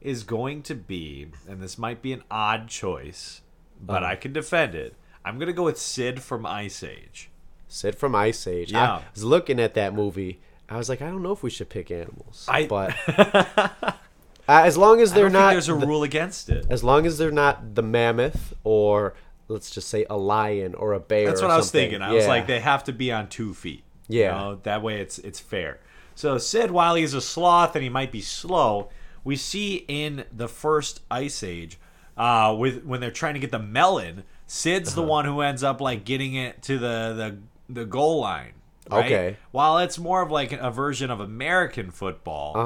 [0.00, 3.42] is going to be, and this might be an odd choice,
[3.82, 4.12] but Uh-huh.
[4.12, 4.94] I can defend it.
[5.24, 7.30] I'm gonna go with Sid from Ice Age.
[7.68, 8.72] Sid from Ice Age.
[8.72, 8.96] Yeah.
[8.96, 10.40] I was looking at that movie.
[10.68, 12.46] I was like, I don't know if we should pick animals.
[12.48, 13.92] I- but uh,
[14.48, 16.66] as long as they're think there's a the- rule against it.
[16.70, 19.14] as long as they're not the mammoth or
[19.48, 21.26] let's just say a lion or a bear.
[21.26, 21.90] That's what I was something.
[21.90, 22.02] thinking.
[22.02, 23.82] I was like, they have to be on two feet.
[24.08, 24.30] you Yeah.
[24.32, 24.60] know?
[24.62, 25.80] that way it's it's fair.
[26.14, 28.90] So Sid, while he's a sloth and he might be slow,
[29.24, 31.78] we see in the first Ice Age,
[32.16, 35.02] uh, with when they're trying to get the melon, Sid's Uh-huh.
[35.02, 37.14] the one who ends up like getting it to the
[37.68, 38.52] the, the goal line.
[38.90, 39.04] Right?
[39.06, 39.36] Okay.
[39.52, 42.56] While it's more of like a version of American football,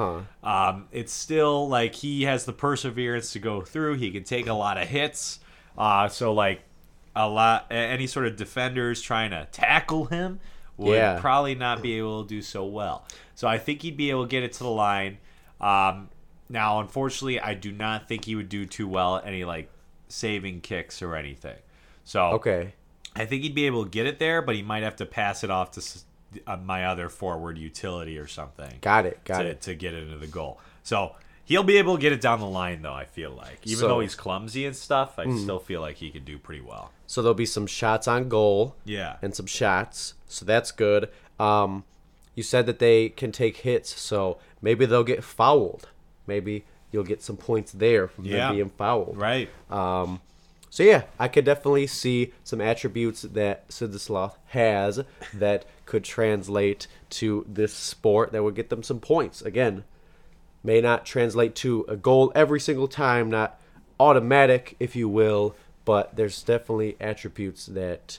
[0.42, 0.48] Uh-huh.
[0.70, 3.96] um, it's still like he has the perseverance to go through.
[3.96, 5.40] He can take a lot of hits.
[5.76, 6.62] Uh, so like
[7.14, 10.40] a lot, any sort of defenders trying to tackle him
[10.78, 11.20] would Yeah.
[11.20, 13.04] probably not be able to do so well.
[13.34, 15.18] So I think he'd be able to get it to the line.
[15.60, 16.08] Um,
[16.48, 19.68] now, unfortunately, I do not think he would do too well at any like
[20.08, 21.56] saving kicks or anything.
[22.04, 22.74] So okay.
[23.16, 25.42] I think he'd be able to get it there, but he might have to pass
[25.44, 25.82] it off to
[26.46, 29.22] uh, my other forward utility or something Got it.
[29.24, 29.60] Got to, it.
[29.62, 30.58] to get it into the goal.
[30.82, 31.14] So
[31.44, 32.92] he'll be able to get it down the line, though.
[32.92, 36.10] I feel like, even So- though he's clumsy and stuff, I still feel like he
[36.10, 36.90] could do pretty well.
[37.06, 40.14] So there'll be some shots on goal Yeah, and some shots.
[40.26, 41.08] So that's good.
[41.38, 41.84] Um,
[42.34, 45.88] you said that they can take hits, so maybe they'll get fouled.
[46.26, 48.48] Maybe you'll get some points there from Yeah.
[48.48, 49.16] them being fouled.
[49.16, 49.48] right.
[49.70, 50.20] Um,
[50.74, 56.02] so yeah, I could definitely see some attributes that Sid the Sloth has that could
[56.02, 59.40] translate to this sport that would get them some points.
[59.40, 59.84] Again,
[60.64, 63.60] may not translate to a goal every single time, not
[64.00, 68.18] automatic, if you will, but there's definitely attributes that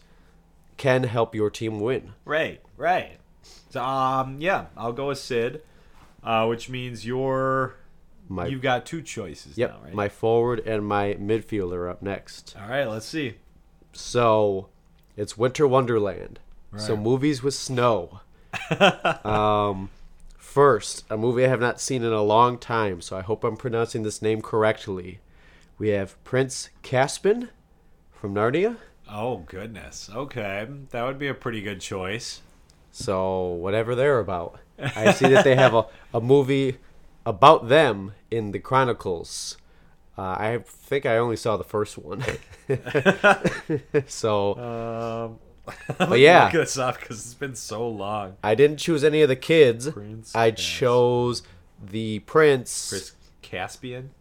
[0.78, 2.13] can help your team win.
[2.24, 3.18] Right, right.
[3.70, 5.62] So, um, yeah, I'll go with Sid,
[6.24, 7.76] uh, which means you're
[8.28, 9.94] My you've got two choices yep, now, right?
[9.94, 12.56] my forward and my midfielder up next.
[12.60, 13.36] All right, let's see.
[13.94, 14.70] So
[15.16, 16.40] it's Winter Wonderland.
[16.78, 18.20] So movies with snow.
[19.24, 19.90] um,
[20.38, 23.56] first, a movie I have not seen in a long time, so I hope I'm
[23.56, 25.20] pronouncing this name correctly.
[25.78, 27.50] We have Prince Caspian
[28.12, 28.78] from Narnia.
[29.10, 30.10] Oh goodness.
[30.14, 32.42] Okay, that would be a pretty good choice.
[32.92, 34.60] So whatever they're about.
[34.78, 36.78] I see that they have a, a movie
[37.26, 39.58] about them in the Chronicles.
[40.18, 42.24] Uh, I think I only saw the first one.
[44.08, 46.46] so, Um, but yeah.
[46.46, 48.36] look this up because it's been so long.
[48.44, 49.90] I didn't choose any of the kids.
[49.90, 51.44] Prince I Cas- chose
[51.84, 52.90] the prince.
[52.90, 53.12] Chris
[53.42, 54.12] Caspian.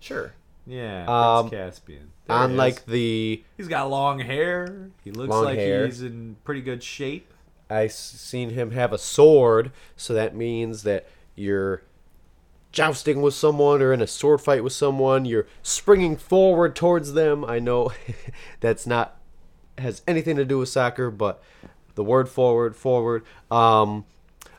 [0.00, 0.32] Sure.
[0.66, 2.10] Yeah, Um, Prince Caspian.
[2.26, 4.90] There On like the, he's got long hair.
[5.04, 5.84] He looks like hair.
[5.86, 7.30] he's in pretty good shape.
[7.68, 11.82] I seen him have a sword, so that means that you're
[12.74, 15.24] jousting with someone or in a sword fight with someone.
[15.24, 17.44] You're springing forward towards them.
[17.44, 17.92] I know
[18.60, 19.16] that's not
[19.78, 21.42] has anything to do with soccer, but
[21.94, 23.24] the word forward, forward.
[23.50, 24.04] Um,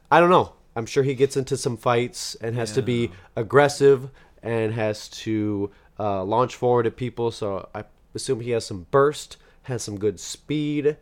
[0.10, 0.54] I don't know.
[0.76, 4.10] I'm sure he gets into some fights and has to be aggressive
[4.44, 7.32] and has to uh, launch forward at people.
[7.32, 10.98] So I assume he has some burst, has some good speed,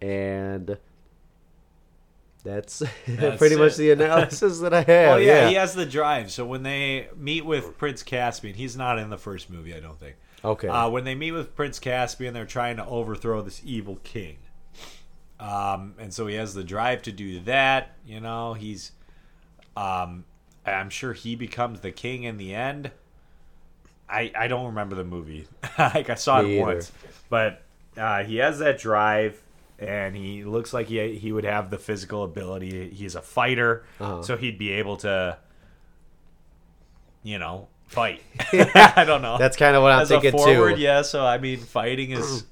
[0.00, 0.78] and
[2.44, 5.14] that's, That's pretty much the analysis that I have.
[5.14, 5.48] Oh yeah, yeah.
[5.48, 6.30] he has the drive.
[6.30, 9.98] So when they meet with Prince Caspian, he's not in the first movie, I don't
[9.98, 10.16] think.
[10.44, 10.68] Okay.
[10.68, 14.38] Uh, when they meet with Prince Caspian, they're trying to overthrow this evil king.
[15.40, 17.96] Um, and so he has the drive to do that.
[18.06, 18.92] You know, he's.
[19.76, 20.24] Um,
[20.66, 22.90] I'm sure he becomes the king in the end.
[24.08, 25.46] I I don't remember the movie.
[25.78, 26.66] like I saw Me it either.
[26.74, 26.92] once,
[27.28, 27.62] but
[27.96, 29.40] uh, he has that drive,
[29.78, 32.90] and he looks like he he would have the physical ability.
[32.90, 34.22] He's a fighter, Uh-huh.
[34.22, 35.38] so he'd be able to.
[37.22, 38.22] You know, fight.
[38.52, 39.38] I don't know.
[39.38, 40.80] That's kind of what I'm As thinking forward, too.
[40.82, 41.02] yeah.
[41.02, 42.44] So I mean, fighting is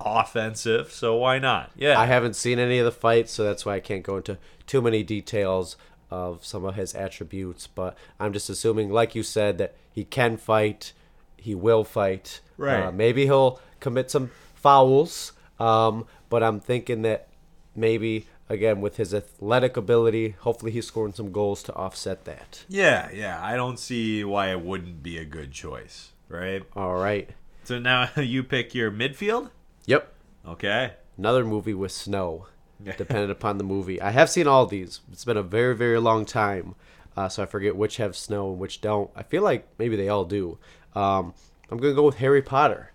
[0.00, 1.70] offensive, so why not?
[1.76, 1.98] Yeah.
[1.98, 4.82] I haven't seen any of the fights, so that's why I can't go into too
[4.82, 5.76] many details
[6.10, 10.36] of some of his attributes, but I'm just assuming, like you said, that he can
[10.36, 10.92] fight,
[11.36, 12.40] he will fight.
[12.58, 12.82] Right.
[12.84, 15.32] Uh, maybe he'll commit some fouls,
[15.62, 17.28] um, but I'm thinking that
[17.76, 22.64] maybe again with his athletic ability, hopefully he's scoring some goals to offset that.
[22.68, 23.40] Yeah, yeah.
[23.42, 26.62] I don't see why it wouldn't be a good choice, right?
[26.74, 27.30] All right.
[27.64, 29.50] So now you pick your midfield?
[29.86, 30.12] Yep.
[30.48, 30.94] Okay.
[31.16, 32.46] Another movie with snow,
[32.98, 34.00] depending upon the movie.
[34.00, 35.00] I have seen all these.
[35.12, 36.74] It's been a very, very long time,
[37.16, 39.10] uh, so I forget which have snow and which don't.
[39.14, 40.58] I feel like maybe they all do.
[40.96, 41.34] Um,
[41.70, 42.90] I'm gonna go with Harry Potter.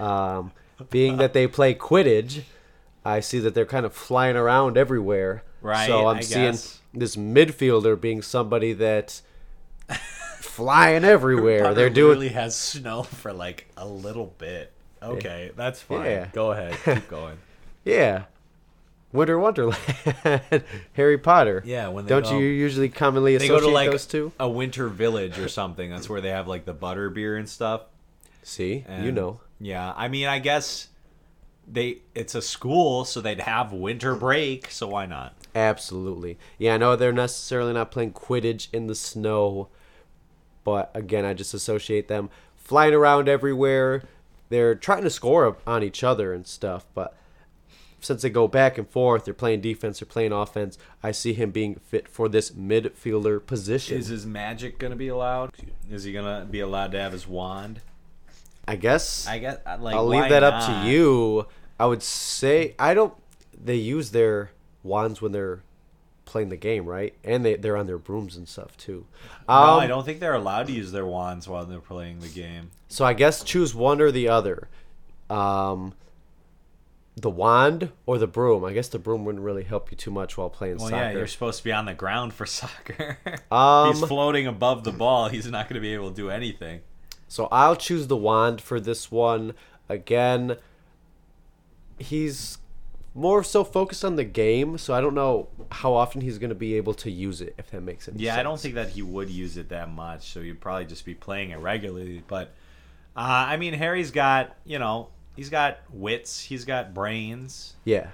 [0.00, 0.52] Um,
[0.90, 2.42] being that they play Quidditch,
[3.04, 5.42] I see that they're kind of flying around everywhere.
[5.60, 6.78] Right, So I'm I seeing guess.
[6.94, 9.20] this midfielder being somebody that
[10.40, 11.74] flying everywhere.
[11.74, 14.72] They're doing really has snow for like a little bit.
[15.02, 16.04] Okay, that's fine.
[16.06, 16.28] Yeah.
[16.32, 16.76] Go ahead.
[16.84, 17.38] Keep going.
[17.84, 18.24] Yeah.
[19.10, 19.80] Winter Wonderland,
[20.92, 21.62] Harry Potter.
[21.64, 24.32] Yeah, when they don't go- you usually commonly They associate go to like those two?
[24.38, 25.88] a winter village or something.
[25.88, 27.82] That's where they have like the butter beer and stuff.
[28.42, 29.40] See, you know.
[29.60, 30.88] Yeah, I mean, I guess
[31.66, 34.70] they it's a school, so they'd have winter break.
[34.70, 35.34] So why not?
[35.54, 36.38] Absolutely.
[36.58, 39.68] Yeah, I know they're necessarily not playing Quidditch in the snow,
[40.64, 44.02] but again, I just associate them flying around everywhere.
[44.50, 47.14] They're trying to score on each other and stuff, but
[48.00, 50.78] since they go back and forth, they're playing defense, they're playing offense.
[51.02, 53.98] I see him being fit for this midfielder position.
[53.98, 55.50] Is his magic gonna be allowed?
[55.90, 57.80] Is he gonna be allowed to have his wand?
[58.68, 61.46] I guess I guess like I'll leave that up to you.
[61.80, 63.14] I would say I don't.
[63.62, 64.50] They use their
[64.82, 65.62] wands when they're
[66.26, 67.14] playing the game, right?
[67.24, 69.06] And they they're on their brooms and stuff too.
[69.48, 72.28] No, Um, I don't think they're allowed to use their wands while they're playing the
[72.28, 72.70] game.
[72.88, 74.68] So I guess choose one or the other.
[75.30, 75.94] Um,
[77.16, 78.64] the wand or the broom.
[78.64, 81.02] I guess the broom wouldn't really help you too much while playing Well, soccer.
[81.02, 83.18] yeah, you're supposed to be on the ground for soccer.
[83.50, 85.28] Um, He's floating above the ball.
[85.28, 86.80] He's not going to be able to do anything.
[87.28, 89.54] So I'll choose the wand for this one.
[89.88, 90.56] Again,
[91.98, 92.58] he's
[93.14, 96.54] more so focused on the game, so I don't know how often he's going to
[96.54, 98.40] be able to use it, if that makes any Yeah, sense.
[98.40, 101.14] I don't think that he would use it that much, so you'd probably just be
[101.14, 102.22] playing it regularly.
[102.26, 102.52] But
[103.16, 108.08] uh, I mean, Harry's got you know he's got wits, he's got brains, Yeah.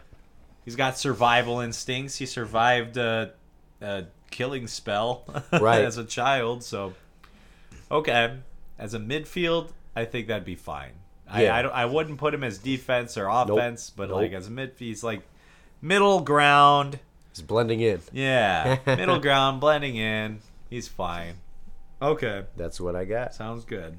[0.64, 2.16] he's got survival instincts.
[2.16, 3.32] He survived a,
[3.82, 5.84] a killing spell Right.
[5.84, 6.94] as a child, so
[7.90, 8.38] okay.
[8.78, 10.92] As a midfield, I think that'd be fine.
[11.28, 11.54] Yeah.
[11.54, 14.16] I, I, don't, I wouldn't put him as defense or offense, but Nope.
[14.18, 15.22] like as a midfield, he's like
[15.80, 16.98] middle ground.
[17.32, 18.00] He's blending in.
[18.12, 20.40] Yeah, middle ground, blending in.
[20.70, 21.34] He's fine.
[22.02, 23.34] Okay, That's what I got.
[23.34, 23.96] sounds good.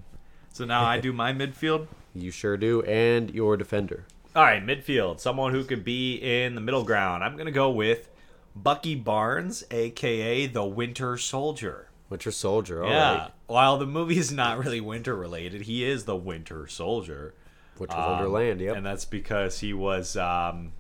[0.54, 1.88] So now I do my midfield.
[2.18, 2.82] You sure do.
[2.84, 4.06] And your defender.
[4.38, 5.20] All right, midfield.
[5.20, 7.26] Someone who could be in the middle ground.
[7.26, 8.08] I'm gonna go with
[8.56, 11.90] Bucky Barnes, aka the Winter Soldier.
[12.16, 12.84] Winter Soldier.
[12.84, 12.96] All right.
[12.96, 13.28] yeah.
[13.48, 17.34] While the movie is not really winter related, he is the Winter Soldier.
[17.78, 18.62] Winter Um, Wonderland.
[18.62, 18.78] Yep.
[18.78, 20.72] And that's because he was um,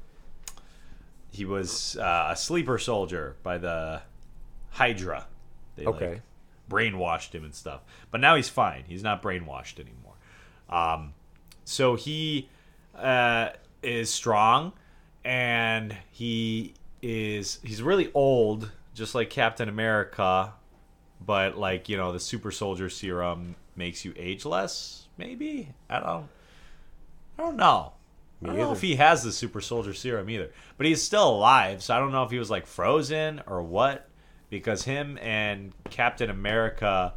[1.32, 4.02] he was uh, a sleeper soldier by the
[4.72, 5.28] Hydra.
[5.76, 6.10] They Okay.
[6.10, 6.22] like,
[6.70, 7.82] brainwashed him and stuff.
[8.12, 8.86] But now he's fine.
[8.88, 10.14] He's not brainwashed anymore.
[10.70, 11.14] Um,
[11.66, 12.50] so he
[12.98, 13.50] uh,
[13.84, 14.72] is strong,
[15.26, 20.54] and he is he's really old, just like Captain America.
[21.20, 25.08] But like you know, the super soldier serum makes you age less.
[25.18, 26.28] Maybe I don't.
[27.38, 27.94] I don't know.
[28.44, 30.52] I don't know if he has the super soldier serum either.
[30.78, 34.08] But he's still alive, so I don't know if he was like frozen or what.
[34.50, 37.14] Because him and Captain America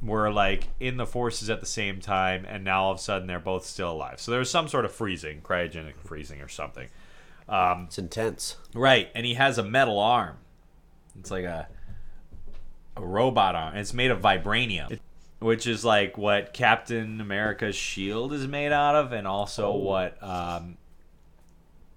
[0.00, 3.26] were like in the forces at the same time, and now all of a sudden
[3.26, 4.20] they're both still alive.
[4.20, 6.88] So there was some sort of freezing, cryogenic freezing or something.
[7.48, 8.56] Um, It's intense.
[8.74, 10.36] Right, and he has a metal arm.
[11.18, 11.68] It's like a
[12.96, 13.76] a robot arm.
[13.76, 14.98] It's made of vibranium,
[15.38, 20.76] which is like what Captain America's shield is made out of, and also what um,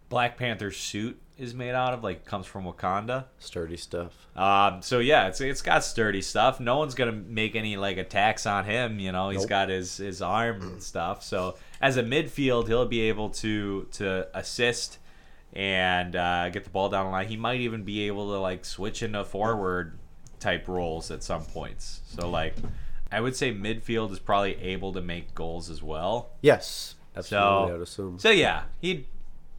[0.10, 2.04] Black Panther's suit is made out of.
[2.04, 3.26] Like comes from Wakanda.
[3.39, 4.14] Sturdy stuff.
[4.36, 6.60] Um, so yeah, it's it's got sturdy stuff.
[6.60, 9.00] No one's gonna make any like attacks on him.
[9.00, 9.50] You know, he's Nope.
[9.50, 11.24] got his his arm and stuff.
[11.24, 15.00] So as a midfield, he'll be able to to assist
[15.54, 17.28] and uh, get the ball down the line.
[17.28, 19.98] He might even be able to like switch into forward
[20.40, 22.02] type roles at some points.
[22.08, 22.56] So like,
[23.12, 26.30] I would say midfield is probably able to make goals as well.
[26.42, 26.96] Yes.
[27.16, 28.20] Absolutely, I would So assume.
[28.20, 29.06] so yeah, he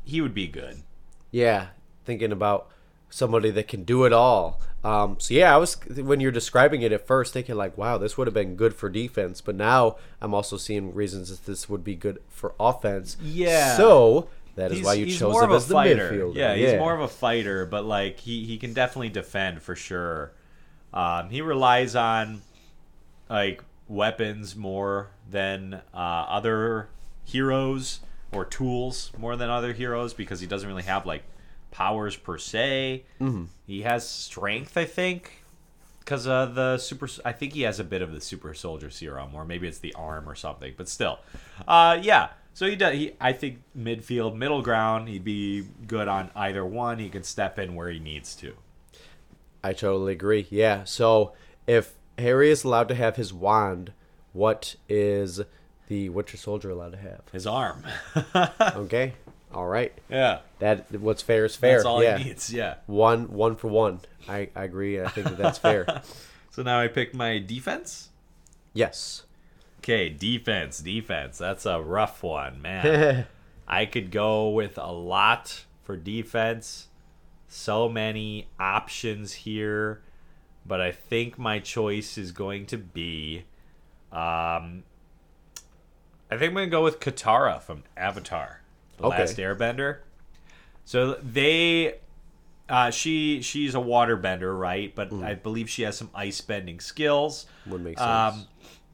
[0.05, 0.83] he would be good.
[1.31, 1.69] Yeah,
[2.05, 2.69] thinking about
[3.09, 4.61] somebody that can do it all.
[4.85, 8.17] Um, so yeah, I was when you're describing it at first thinking like, wow, this
[8.19, 11.83] would have been good for defense, but now I'm also seeing reasons that this would
[11.83, 13.17] be good for offense.
[13.23, 13.77] Yeah.
[13.77, 16.13] So That is He's, why you he's chose more him of a as the fighter.
[16.13, 16.35] midfielder.
[16.35, 20.33] Yeah, he's more of a fighter, but like he, he can definitely defend for sure.
[20.97, 22.41] Um, he relies on
[23.29, 26.89] like weapons more than uh, other
[27.25, 28.01] heroes
[28.33, 31.23] or tools more than other heroes because he doesn't really have like
[31.71, 33.05] powers per se.
[33.21, 33.45] Mm-hmm.
[33.67, 35.45] He has strength, I think,
[36.01, 37.09] because uh, the super.
[37.25, 39.93] I think he has a bit of the super soldier serum, or maybe it's the
[39.95, 40.73] arm or something.
[40.77, 41.19] But still,
[41.69, 42.31] uh, yeah.
[42.55, 42.95] So he does.
[42.95, 45.09] He, I think midfield, middle ground.
[45.11, 46.99] He'd be good on either one.
[46.99, 48.55] He can step in where he needs to.
[49.67, 50.47] I totally agree.
[50.49, 50.85] Yeah.
[50.85, 51.33] So
[51.67, 53.93] if Harry is allowed to have his wand,
[54.33, 55.41] what is
[55.89, 57.23] the Winter Soldier allowed to have?
[57.33, 57.85] His arm.
[58.61, 59.15] Okay.
[59.53, 59.93] All right.
[60.09, 60.41] yeah.
[60.61, 61.79] That what's fair is fair.
[61.79, 62.19] That's all yeah.
[62.19, 62.53] he needs.
[62.53, 62.75] Yeah.
[62.87, 64.01] One one for one.
[64.29, 65.01] I, I agree.
[65.01, 66.03] I think that that's fair.
[66.51, 68.09] So now I pick my defense.
[68.73, 69.25] yes.
[69.81, 71.37] Okay, defense, defense.
[71.37, 73.27] That's a rough one, man.
[73.69, 76.89] I could go with a lot for defense.
[77.49, 80.03] So many options here,
[80.67, 83.45] but I think my choice is going to be
[84.13, 84.85] um
[86.29, 88.63] I think I'm going to go with Katara from Avatar,
[88.97, 89.19] The Okay.
[89.21, 89.99] Last Airbender.
[90.85, 91.99] So they
[92.69, 94.93] uh, she she's a waterbender, right?
[94.93, 97.47] But I believe she has some ice bending skills.
[97.67, 98.47] Would make Um, sense.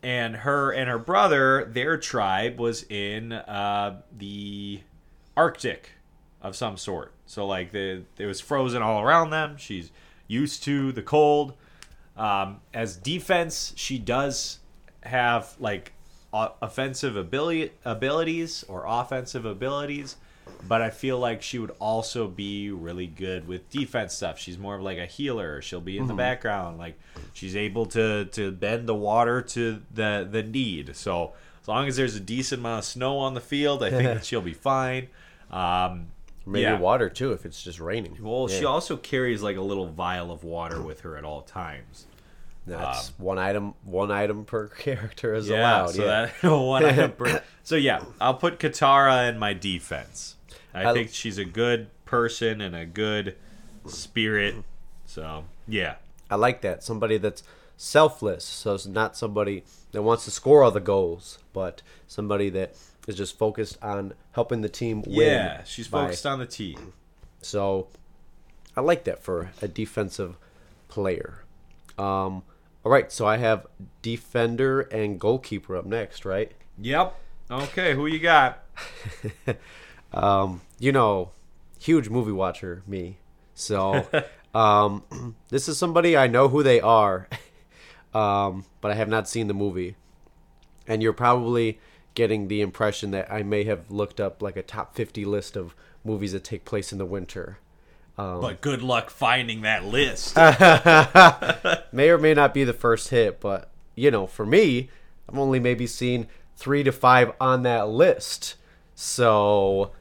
[0.03, 4.80] and her and her brother, their tribe was in uh, the
[5.38, 5.92] Arctic
[6.43, 7.12] of some sort.
[7.26, 9.57] So like the it was frozen all around them.
[9.57, 9.90] She's
[10.26, 11.55] used to the cold.
[12.16, 14.59] Um, as defense, she does
[15.03, 15.93] have like
[16.32, 20.16] o- offensive ability abilities or offensive abilities,
[20.68, 24.38] but I feel like she would also be really good with defense stuff.
[24.38, 25.62] She's more of like a healer.
[25.62, 26.99] She'll be in the background, like
[27.32, 30.97] she's able to to bend the water to the the need.
[30.97, 31.32] So
[31.62, 34.24] as long as there's a decent amount of snow on the field, I think that
[34.24, 35.09] she'll be fine.
[35.51, 36.09] Um,
[36.45, 36.78] Maybe yeah.
[36.78, 38.16] water too if it's just raining.
[38.20, 42.07] Well, she also carries like a little vial of water with her at all times.
[42.66, 45.90] That's um, one item one item per character is Yeah, allowed.
[45.90, 46.30] so yeah.
[46.43, 50.36] that one item per- So yeah, I'll put Katara in my defense.
[50.74, 53.36] I, I- think she's a good person and a good
[53.86, 54.57] spirit.
[55.07, 55.97] So yeah,
[56.30, 56.82] I like that.
[56.82, 57.43] Somebody that's
[57.76, 58.45] selfless.
[58.45, 62.74] So it's not somebody that wants to score all the goals, but somebody that
[63.07, 65.28] is just focused on helping the team win.
[65.28, 66.92] yeah, she's by- focused on the team.
[67.40, 67.88] So
[68.76, 70.36] I like that for a defensive
[70.88, 71.42] player.
[71.98, 72.42] Um,
[72.84, 73.66] all right, so I have
[74.00, 76.53] defender and goalkeeper up next, right?
[76.80, 77.14] Yep.
[77.50, 78.64] Okay, who you got?
[80.12, 81.30] Um, you know,
[81.78, 83.18] huge movie watcher, me.
[83.55, 84.07] So
[84.55, 85.03] um,
[85.48, 87.28] this is somebody I know who they are,
[88.14, 89.96] um, but I have not seen the movie.
[90.86, 91.78] And you're probably
[92.14, 95.74] getting the impression that I may have looked up like a top 50 list of
[96.04, 97.58] movies that take place in the winter.
[98.40, 100.36] But good luck finding that list.
[101.92, 104.90] may or may not be the first hit, but you know, for me,
[105.28, 108.56] I've only maybe seen three to five on that list.
[108.94, 109.92] So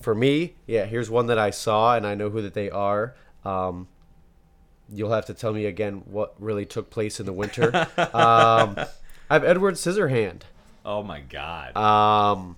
[0.00, 3.14] for me, yeah, here's one that I saw and I know who that they are.
[3.44, 3.88] Um,
[4.88, 7.74] you'll have to tell me again what really took place in the winter.
[7.98, 8.76] um,
[9.28, 10.42] I have Edward Scissorhand.
[10.86, 11.76] Oh my god.
[11.76, 12.56] Um,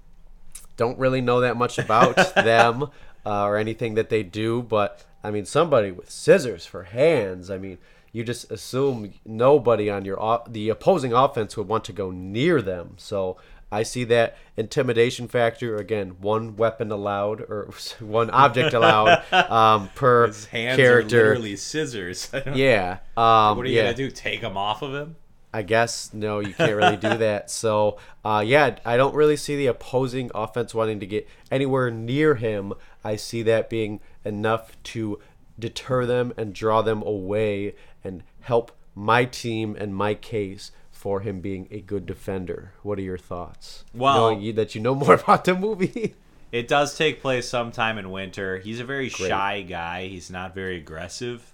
[0.76, 2.84] don't really know that much about them
[3.26, 7.50] uh, or anything that they do, but I mean, somebody with scissors for hands.
[7.50, 7.78] I mean,
[8.12, 12.94] you just assume nobody on your the opposing offense would want to go near them.
[12.96, 13.36] So
[13.70, 16.16] I see that intimidation factor again.
[16.20, 17.68] One weapon allowed or
[18.00, 21.20] one object allowed um, per His hands character.
[21.20, 22.30] are literally scissors.
[22.54, 22.98] Yeah.
[23.16, 23.82] Um, What are you yeah.
[23.84, 24.10] gonna do?
[24.10, 25.16] Take them off of him?
[25.52, 27.50] I guess no, you can't really do that.
[27.50, 32.34] So, uh, yeah, I don't really see the opposing offense wanting to get anywhere near
[32.34, 32.74] him.
[33.02, 35.18] I see that being enough to
[35.58, 37.74] deter them and draw them away
[38.04, 42.72] and help my team and my case for him being a good defender.
[42.82, 43.84] What are your thoughts?
[43.94, 46.14] Well- knowing you, that you know more about the movie.
[46.50, 48.58] It does take place sometime in winter.
[48.58, 50.06] He's a very shy guy.
[50.08, 51.52] He's not very aggressive.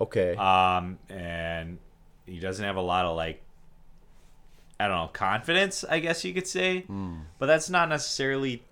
[0.00, 0.34] okay.
[0.36, 1.78] Um, and
[2.26, 3.42] he doesn't have a lot of like
[4.80, 6.84] I don't know, confidence, I guess you could say.
[7.38, 8.62] But that's not necessarily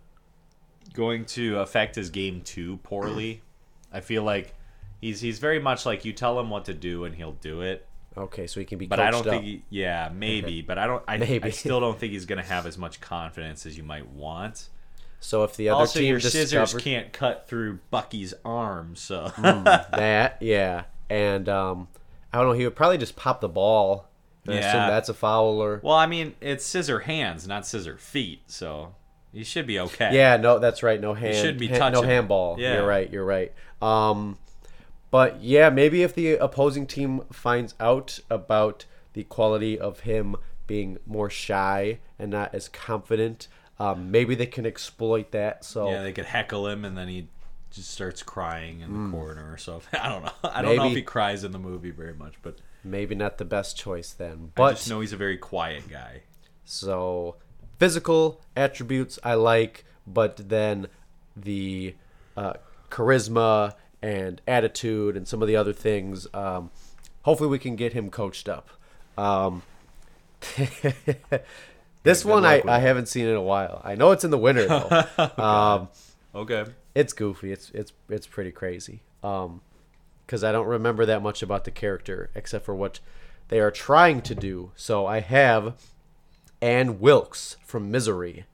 [0.93, 3.43] going to affect his game too poorly.
[3.93, 4.55] I feel like
[5.01, 7.87] he's he's very much like you tell him what to do and he'll do it.
[8.17, 8.87] okay, so he can be.
[8.87, 11.99] But I don't coached think he, yeah, maybe, but I don't I, I still don't
[11.99, 14.69] think he's going to have as much confidence as you might want.
[15.21, 15.45] so.
[15.45, 21.49] If the other Also, your scissors can't cut through Bucky's arm, so that, yeah, and
[21.49, 21.89] um,
[22.33, 22.53] I don't know.
[22.53, 24.07] He would probably just pop the ball.
[24.47, 24.91] And I assume Yeah.
[24.91, 28.95] that's a foul or Well, I mean, it's scissor hands, not scissor feet, so
[29.33, 30.11] You should be okay.
[30.15, 31.01] Yeah, no, that's right.
[31.01, 31.37] No hand.
[31.37, 32.57] shouldn't be ha- touching no handball.
[32.59, 32.75] Yeah.
[32.77, 33.13] You're right.
[33.13, 33.53] You're right.
[33.83, 34.39] Um,
[35.11, 40.99] but yeah, maybe if the opposing team finds out about the quality of him being
[41.07, 43.47] more shy and not as confident,
[43.79, 45.65] um, maybe they can exploit that.
[45.65, 47.29] So Yeah, they could heckle him and then he
[47.71, 49.81] just starts crying in the corner or so.
[49.93, 50.33] I don't know.
[50.43, 50.97] I don't know if.
[50.97, 54.33] He cries in the movie very much, but maybe not the best choice then.
[54.33, 56.23] I But just know he's a very quiet guy.
[56.65, 57.37] So
[57.79, 60.89] physical attributes I like, but then
[61.37, 61.95] the
[62.37, 62.55] uh,
[62.91, 66.27] charisma and attitude and some of the other things.
[66.35, 66.71] Um,
[67.23, 68.69] hopefully, we can get him coached up.
[69.17, 69.63] Um,
[72.03, 73.81] this one I, I haven't seen in a while.
[73.85, 75.05] I know it's in the winter though.
[75.43, 75.89] um,
[76.35, 76.65] Okay.
[76.95, 77.53] It's goofy.
[77.53, 79.03] It's it's it's pretty crazy.
[79.23, 79.61] Um,
[80.27, 83.01] because I don't remember that much about the character except for what
[83.49, 84.71] they are trying to do.
[84.77, 85.75] So I have
[86.63, 88.45] Anne Wilkes from Misery.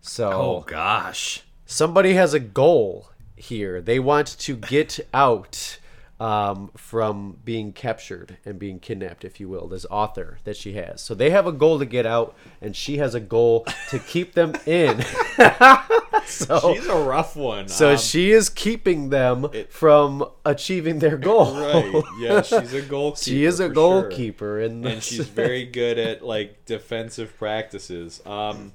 [0.00, 1.42] So Oh gosh.
[1.66, 3.82] somebody has a goal here.
[3.82, 5.78] They want to get out
[6.18, 9.68] um, from being captured and being kidnapped, if you will.
[9.68, 11.02] This author that she has.
[11.02, 14.32] So they have a goal to get out, and she has a goal to keep
[14.32, 15.02] them in.
[16.26, 17.68] so She's a rough one.
[17.68, 21.54] so Um, she is keeping them from achieving their goal.
[21.60, 22.02] right.
[22.18, 23.22] Yeah, she's a goalkeeper.
[23.22, 23.74] she is a sure.
[23.74, 25.04] goalkeeper, in and this.
[25.04, 28.22] she's very good at like defensive practices.
[28.24, 28.72] Um,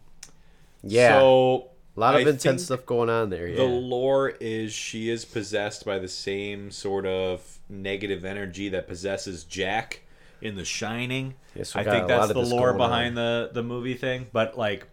[0.83, 1.19] yeah.
[1.19, 3.47] So a lot of I intense stuff going on there.
[3.47, 3.57] Yeah.
[3.57, 9.43] The lore is she is possessed by the same sort of negative energy that possesses
[9.43, 10.01] Jack
[10.41, 11.35] in The Shining.
[11.55, 14.27] Yes, I think that's the lore behind the the movie thing.
[14.31, 14.87] But like,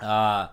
[0.00, 0.48] uh,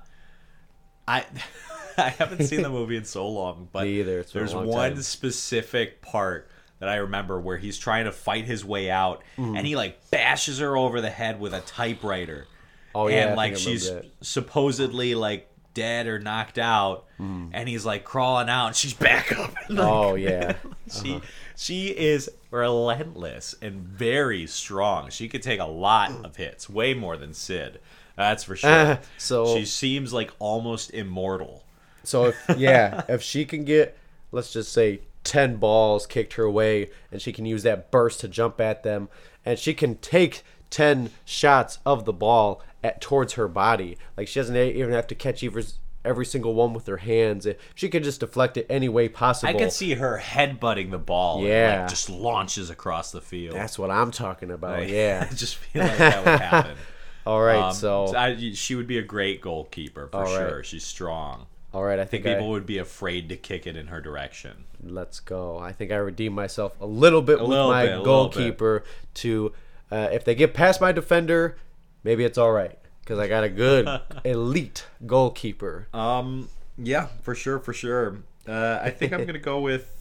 [1.07, 1.25] I
[1.97, 4.19] I haven't seen the movie in so long, but either.
[4.19, 5.01] It's been a there's one time.
[5.01, 6.49] specific part
[6.79, 9.57] that I remember where he's trying to fight his way out, Mm-hmm.
[9.57, 12.47] and he like bashes her over the head with a typewriter.
[12.95, 14.05] Oh, yeah, and like she's that.
[14.21, 19.53] supposedly like dead or knocked out, and he's like crawling out, and she's back up.
[19.53, 19.79] like, Mm.
[19.79, 20.55] Oh yeah.
[20.91, 21.21] she
[21.55, 25.09] she is relentless and very strong.
[25.09, 27.79] She could take a lot of hits, way more than Sid.
[28.15, 28.99] That's for sure.
[29.17, 31.63] So- she seems like almost immortal.
[32.03, 33.97] So if yeah, if she can get
[34.31, 38.27] let's just say 10 balls kicked her way and she can use that burst to
[38.27, 39.09] jump at them
[39.45, 43.97] and she can take 10 shots of the ball at towards her body.
[44.17, 45.65] Like she doesn't even have to catch every,
[46.05, 47.47] every single one with her hands.
[47.75, 49.53] She could just deflect it any way possible.
[49.55, 51.39] I could see her headbutting the ball.
[51.39, 51.79] and, Yeah.
[51.81, 53.55] like, just launches across the field.
[53.55, 54.79] That's what I'm talking about.
[54.79, 55.27] I- yeah.
[55.31, 56.77] I just feel like that would happen.
[57.25, 57.59] All right.
[57.69, 60.29] Um, so I, she would be a great goalkeeper for right.
[60.49, 60.63] sure.
[60.63, 61.45] She's strong.
[61.73, 63.87] all right, I I think think I, people would be afraid to kick it in
[63.87, 64.63] her direction.
[64.83, 65.59] let's go.
[65.59, 68.05] I think I redeemed myself a little bit with little my a bit.
[68.05, 68.83] goalkeeper
[69.15, 69.51] to
[69.91, 71.57] uh, if they get past my defender,
[72.03, 73.87] maybe it's all right because I got a good
[74.23, 75.87] elite goalkeeper.
[75.93, 78.19] Um, yeah, for sure, for sure.
[78.47, 79.95] Uh, I think I'm gonna go with.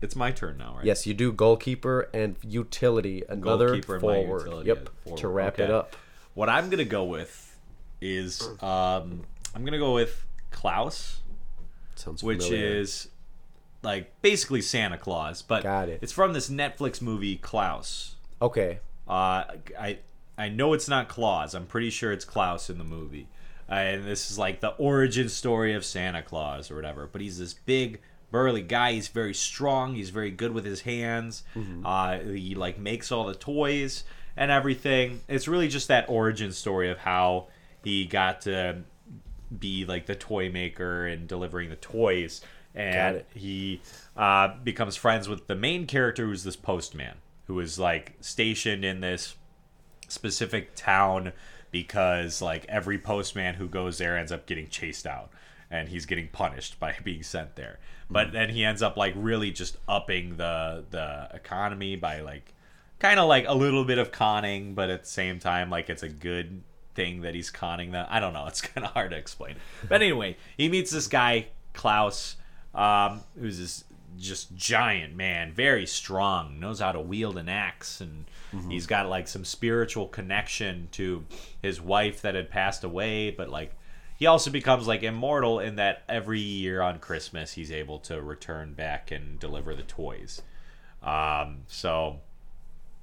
[0.00, 0.84] It's my turn now, right?
[0.84, 4.42] Yes, you do goalkeeper and utility, another Goalkeeper forward.
[4.42, 5.34] utility Yep, is to forward.
[5.34, 5.96] wrap it up.
[6.34, 7.56] What I'm gonna go with
[8.00, 9.24] is um,
[9.56, 11.20] I'm gonna go with Klaus,
[11.96, 13.08] Sounds which is
[13.82, 15.98] like basically Santa Claus, but Got it.
[16.02, 18.14] it's from this Netflix movie Klaus.
[18.40, 18.78] okay.
[19.08, 19.44] Uh,
[19.78, 19.98] I
[20.36, 21.54] I know it's not Claus.
[21.54, 23.28] I'm pretty sure it's Klaus in the movie,
[23.70, 27.08] uh, and this is like the origin story of Santa Claus or whatever.
[27.10, 28.00] But he's this big,
[28.30, 28.92] burly guy.
[28.92, 29.94] He's very strong.
[29.94, 31.42] He's very good with his hands.
[31.84, 34.04] Uh, he like makes all the toys
[34.36, 35.20] and everything.
[35.28, 37.48] It's really just that origin story of how
[37.82, 38.82] he got to
[39.58, 42.42] be like the toy maker and delivering the toys.
[42.74, 43.80] And he
[44.16, 47.16] uh, becomes friends with the main character, who's this postman,
[47.48, 49.34] who is like stationed in this
[50.06, 51.32] specific town
[51.70, 55.30] because like every postman who goes there ends up getting chased out
[55.70, 57.78] and he's getting punished by being sent there.
[58.10, 62.54] But then he ends up like really just upping the the economy by like
[62.98, 66.02] kind of like a little bit of conning but at the same time like it's
[66.02, 66.62] a good
[66.94, 68.06] thing that he's conning them.
[68.08, 68.46] I don't know.
[68.48, 69.56] It's kind of hard to explain.
[69.88, 72.36] But anyway he meets this guy klaus
[72.74, 73.84] um, who's this
[74.18, 78.24] just giant man, very strong, knows how to wield an axe, and
[78.68, 81.24] he's got like some spiritual connection to
[81.62, 83.30] his wife that had passed away.
[83.30, 83.72] But like,
[84.18, 88.72] he also becomes like immortal in that every year on Christmas he's able to return
[88.74, 90.42] back and deliver the toys.
[91.02, 92.20] Um, so,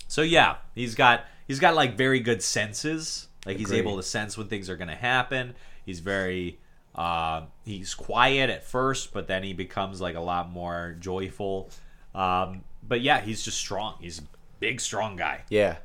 [0.07, 3.27] so yeah, he's got he's got like very good senses.
[3.45, 5.55] Like he's able to sense when things are going to happen.
[5.85, 6.57] He's very
[6.95, 11.69] uh, he's quiet at first, but then he becomes like a lot more joyful.
[12.13, 13.95] Um, but yeah, he's just strong.
[13.99, 14.23] He's a
[14.59, 15.43] big, strong guy.
[15.49, 15.77] Yeah.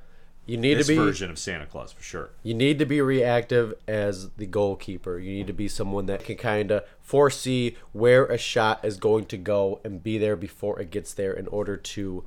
[0.47, 2.31] You need to be this be- version of Santa Claus for sure.
[2.43, 5.19] You need to be reactive as the goalkeeper.
[5.19, 9.27] You need to be someone that can kind of foresee where a shot is going
[9.27, 12.25] to go and be there before it gets there in order to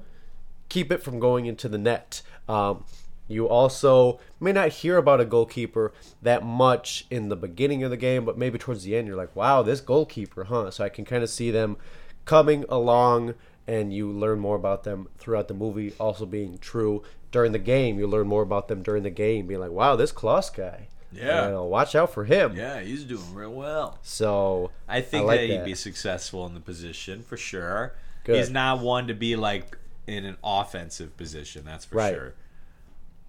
[0.70, 2.22] keep it from going into the net.
[2.48, 2.86] Um,
[3.28, 7.98] you also may not hear about a goalkeeper that much in the beginning of the
[7.98, 10.72] game, but maybe towards the end, you're like, wow, this goalkeeper, huh?
[10.72, 11.78] So I can kind of see them
[12.26, 13.36] coming along
[13.68, 17.02] and you learn more about them throughout the movie also being true
[17.32, 20.12] during the game you learn more about them during the game being like wow this
[20.12, 21.50] Klaus guy Yeah.
[21.50, 23.98] you uh, watch out for him Yeah, he's doing real well.
[24.02, 25.66] so I think like that he'd that.
[25.66, 27.94] be successful in the position for sure.
[28.26, 28.38] Good.
[28.38, 32.14] He's not one to be like in an offensive position, that's for Right.
[32.14, 32.34] sure.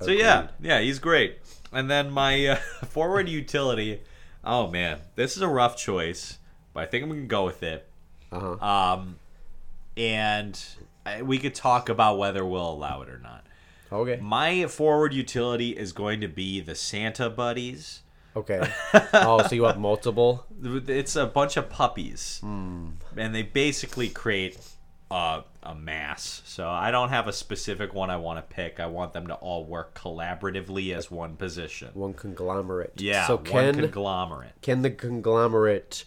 [0.00, 1.38] So yeah, yeah, he's great.
[1.72, 4.00] And then my uh, forward utility.
[4.44, 6.38] Oh man, this is a rough choice,
[6.72, 7.88] but I think I'm gonna go with it.
[8.30, 8.64] uh-huh.
[8.64, 9.16] Um,
[9.96, 10.60] and
[11.06, 13.44] I, we could talk about whether we'll allow it or not.
[13.92, 18.02] okay My forward utility is going to be the Santa buddies.
[18.36, 18.60] okay
[19.14, 22.90] oh so you have multiple It's a bunch of puppies, Hmm.
[23.16, 24.58] and they basically create
[25.14, 26.42] a, a mass.
[26.44, 28.80] So I don't have a specific one I want to pick.
[28.80, 31.90] I want them to all work collaboratively as one position.
[31.94, 34.52] one conglomerate Yeah, so one can conglomerate.
[34.62, 36.04] can the conglomerate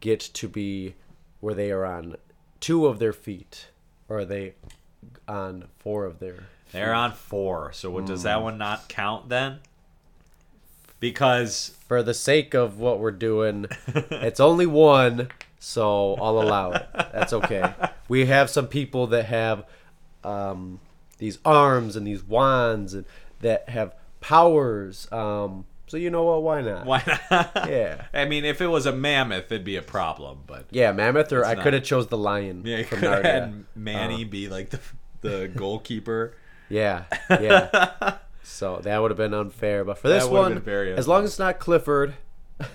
[0.00, 0.94] get to be
[1.40, 2.16] where they are on
[2.60, 3.68] two of their feet
[4.08, 4.54] or are they
[5.26, 7.72] on four of their They're on four.
[7.72, 8.26] So what, does Hmm.
[8.26, 9.58] that one not count then?
[11.00, 13.66] Because for the sake of what we're doing,
[14.10, 15.28] it's only one,
[15.58, 16.86] so I'll allow it.
[16.94, 17.72] That's okay.
[18.08, 19.64] We have some people that have
[20.24, 20.80] um,
[21.18, 23.04] these arms and these wands and
[23.40, 25.10] that have powers.
[25.12, 26.42] Um, so you know what?
[26.42, 26.86] Why not?
[26.86, 27.50] why not?
[27.68, 30.40] Yeah, I mean, if it was a mammoth, it'd be a problem.
[30.46, 31.62] But yeah, mammoth, or I not.
[31.62, 32.62] could have chose the lion.
[32.64, 34.80] yeah, from could had Manny be like the
[35.20, 36.34] the goalkeeper.
[36.68, 38.18] Yeah, yeah.
[38.42, 41.38] so that would have been unfair, but for this one, very as long as it's
[41.38, 42.14] not Clifford,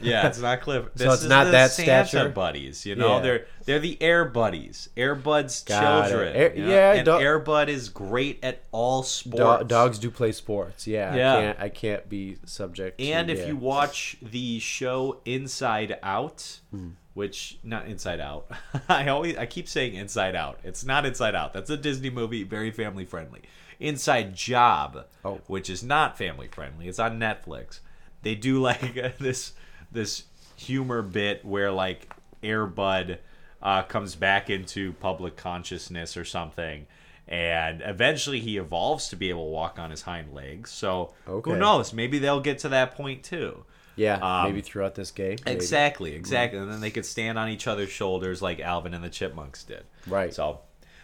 [0.01, 0.85] Yeah, it's not Cliff.
[0.95, 2.29] This it's is not the that Santa stature?
[2.29, 2.85] buddies.
[2.85, 3.21] You know, Yeah.
[3.21, 6.35] they're they're the Air Buddies, Air Buds Got children.
[6.35, 6.71] Air- you know?
[6.71, 9.65] yeah, and do- Air Bud is great at all do- sports.
[9.67, 10.87] dogs do play sports.
[10.87, 11.33] Yeah, Yeah.
[11.33, 11.59] I can't.
[11.59, 12.97] I can't be subject.
[12.99, 13.47] to, And if yeah.
[13.47, 16.91] you watch the show Inside Out, Hmm.
[17.13, 18.49] which not Inside Out,
[18.89, 20.59] I always I keep saying Inside Out.
[20.63, 21.51] It's not Inside Out.
[21.53, 23.41] That's a Disney movie, very family friendly.
[23.81, 25.41] Inside Job, Oh.
[25.47, 26.87] which is not family friendly.
[26.87, 27.79] It's on Netflix.
[28.21, 29.51] They do like this
[29.93, 30.23] this
[30.55, 32.11] humor bit where like
[32.43, 33.17] Airbud
[33.61, 36.85] uh, comes back into public consciousness or something.
[37.27, 40.69] And eventually he evolves to be able to walk on his hind legs.
[40.71, 41.51] So Okay.
[41.51, 41.93] who knows?
[41.93, 43.63] Maybe they'll get to that point too.
[43.95, 45.37] Yeah, Um, maybe throughout this game.
[45.45, 45.55] maybe.
[45.55, 46.59] Exactly, exactly.
[46.59, 49.83] And then they could stand on each other's shoulders like Alvin and the Chipmunks did.
[50.07, 50.33] Right.
[50.33, 50.59] So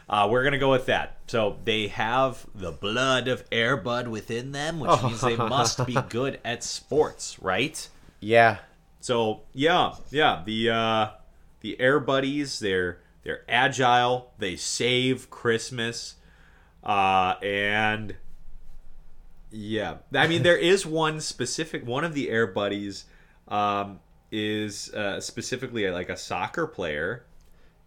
[0.09, 1.17] uh, we're gonna go with that.
[1.27, 6.39] So they have the blood of Airbud within them, which means they must be good
[6.43, 7.87] at sports, right?
[8.19, 8.57] Yeah,
[8.99, 10.41] So yeah, yeah.
[10.45, 11.07] The uh,
[11.61, 14.31] the Air Buddies, they're they're agile.
[14.37, 16.15] They save Christmas,
[16.83, 18.15] uh, and
[19.51, 19.97] yeah.
[20.13, 23.05] I mean, there is one specific one of the Air Buddies
[23.47, 23.99] um,
[24.31, 27.25] is uh, specifically like a soccer player.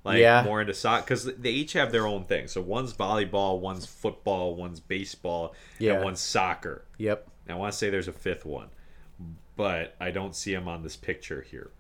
[0.05, 0.43] Like Yeah.
[0.43, 2.49] more into soccer because they each have their own thing.
[2.49, 5.93] So one's volleyball, one's football, one's baseball, Yeah.
[5.95, 6.85] and one's soccer.
[6.99, 7.29] yep.
[7.49, 8.69] I want to say there's a fifth one,
[9.57, 11.71] but I don't see him on this picture here.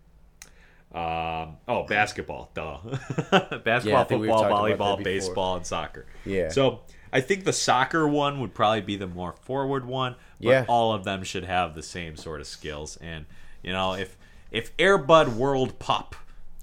[0.94, 2.78] Um, oh, basketball, duh.
[3.64, 6.04] basketball, Yeah, football, talked about that volleyball, baseball, and soccer.
[6.26, 6.50] Yeah.
[6.50, 6.80] So
[7.12, 10.64] I think the soccer one would probably be the more forward one, but Yeah.
[10.68, 12.98] all of them should have the same sort of skills.
[12.98, 13.24] And
[13.62, 14.18] you know, if
[14.50, 16.14] if Airbud World Pup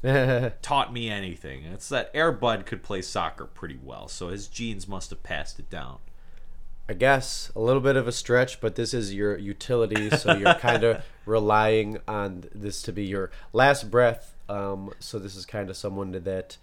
[0.62, 4.07] taught me anything, it's that Airbud could play soccer pretty well.
[4.07, 5.97] So his genes must have passed it down.
[6.90, 10.54] I guess a little bit of a stretch, but this is your utility, so you're
[10.60, 14.34] kind of relying on this to be your last breath.
[14.50, 16.58] Um, so this is kind of someone that,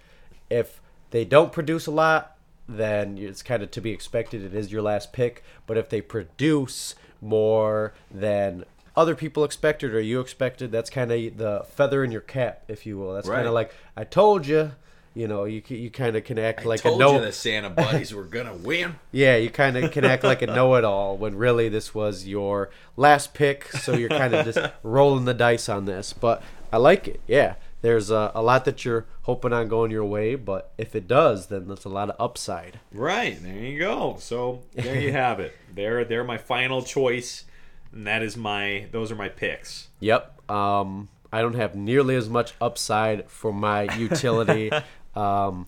[0.50, 0.80] if
[1.12, 2.36] they don't produce a lot,
[2.68, 4.42] then it's kind of to be expected.
[4.42, 8.64] It is your last pick, but if they produce more than
[8.96, 12.84] other people expected or you expected, that's kind of the feather in your cap, if
[12.84, 13.14] you will.
[13.14, 14.72] That's kind of like I told you.
[15.16, 18.12] You know, you you kind of can act like a told you the Santa buddies
[18.12, 18.96] were gonna win.
[19.12, 23.32] Yeah, you kind of can act like a know-it-all when really this was your last
[23.32, 26.12] pick, so you're kind of just rolling the dice on this.
[26.12, 27.22] But I like it.
[27.26, 31.08] Yeah, there's a, a lot that you're hoping on going your way, but if it
[31.08, 32.78] does, then that's a lot of upside.
[32.92, 34.16] Right, there you go.
[34.20, 35.56] So there you have it.
[35.74, 37.44] They're they're my final choice,
[37.90, 39.88] and that is my those are my picks.
[40.00, 40.50] Yep.
[40.50, 44.70] Um, I don't have nearly as much upside for my utility.
[45.16, 45.66] Um,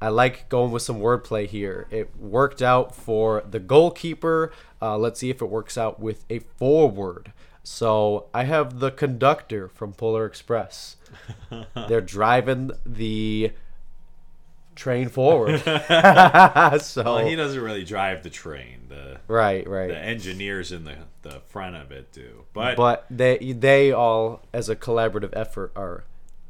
[0.00, 1.86] I like going with some wordplay here.
[1.90, 4.52] It worked out for the goalkeeper.
[4.80, 7.32] Uh, let's see if it works out with a forward.
[7.62, 10.96] So I have the conductor from Polar Express.
[11.88, 13.52] They're driving the
[14.76, 15.60] train forward.
[16.80, 18.82] so Well, he doesn't really drive the train.
[18.88, 19.88] The right, right.
[19.88, 22.44] the engineers in the the front of it do.
[22.52, 26.04] But, but they they all as a collaborative effort are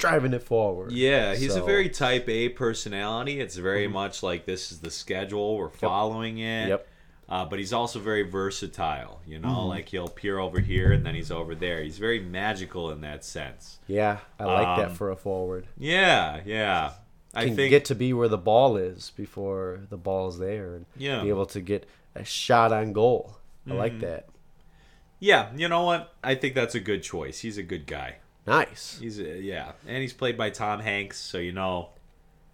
[0.08, 0.92] driving it forward.
[0.92, 1.62] yeah, he's So- Mm-hmm.
[1.62, 3.40] a very type A personality.
[3.40, 5.56] It's very much like this is the schedule.
[5.56, 6.68] We're following it.
[6.68, 6.88] Yep.
[7.28, 9.20] Uh, but he's also very versatile.
[9.26, 11.82] You know, like he'll appear over here and then he's over there.
[11.82, 13.80] He's very magical in that sense.
[13.88, 14.18] yeah.
[14.38, 15.66] I like Um, that for a forward.
[15.76, 16.92] Yeah, yeah.
[17.34, 20.86] I Can think get to be where the ball is before the ball's there, and
[20.96, 21.22] Yeah.
[21.22, 23.38] be able to get a shot on goal.
[23.66, 23.78] I Mm-hmm.
[23.78, 24.28] like that.
[25.18, 26.14] Yeah, you know what?
[26.22, 27.40] I think that's a good choice.
[27.40, 28.16] He's a good guy.
[28.46, 28.98] Nice.
[29.00, 31.90] He's a, yeah, and he's played by Tom Hanks, so you know,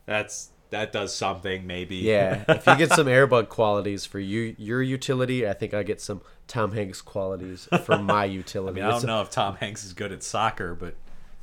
[0.07, 1.97] that's that does something maybe.
[1.97, 6.01] Yeah, if you get some Airbud qualities for you your utility, I think I get
[6.01, 8.77] some Tom Hanks qualities for my I utility.
[8.77, 10.95] mean, I don't a- know if Tom Hanks is good at soccer, but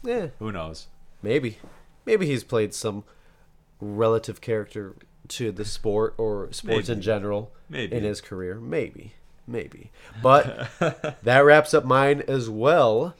[0.03, 0.87] Yeah, who knows?
[1.21, 1.57] maybe,
[2.05, 3.03] maybe he's played some
[3.81, 4.95] relative character
[5.27, 7.95] to the sport or sports in general Maybe.
[7.95, 8.55] in his career.
[8.55, 9.13] Maybe,
[9.45, 9.91] maybe.
[10.23, 10.69] But
[11.23, 13.13] that wraps up mine as well.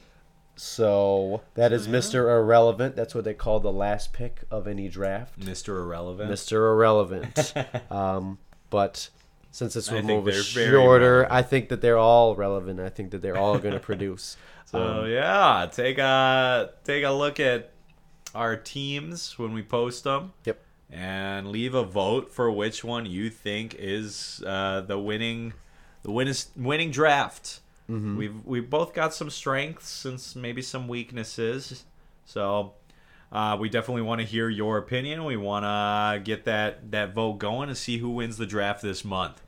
[0.56, 2.30] So that is Mr.
[2.30, 2.94] Irrelevant.
[2.94, 5.40] That's what they call the last pick of any draft.
[5.40, 5.68] Mr.
[5.68, 6.30] Irrelevant.
[6.30, 6.52] Mr.
[6.52, 7.54] Irrelevant.
[7.90, 8.38] um,
[8.68, 9.08] but
[9.50, 11.32] since this I was think more a they're very shorter, relevant.
[11.32, 12.78] I think that they're all relevant.
[12.78, 14.36] I think that they're all going to produce.
[14.66, 17.72] So yeah, take a take a look at
[18.34, 20.32] our teams when we post them.
[20.44, 20.60] Yep.
[20.92, 25.52] And leave a vote for which one you think is uh, the winning,
[26.02, 27.60] the winning winning draft.
[28.16, 31.84] We've we've both got some strengths and maybe some weaknesses.
[32.24, 32.72] So
[33.32, 35.24] uh, we definitely want to hear your opinion.
[35.24, 39.04] We want to get that that vote going and see who wins the draft this
[39.04, 39.42] month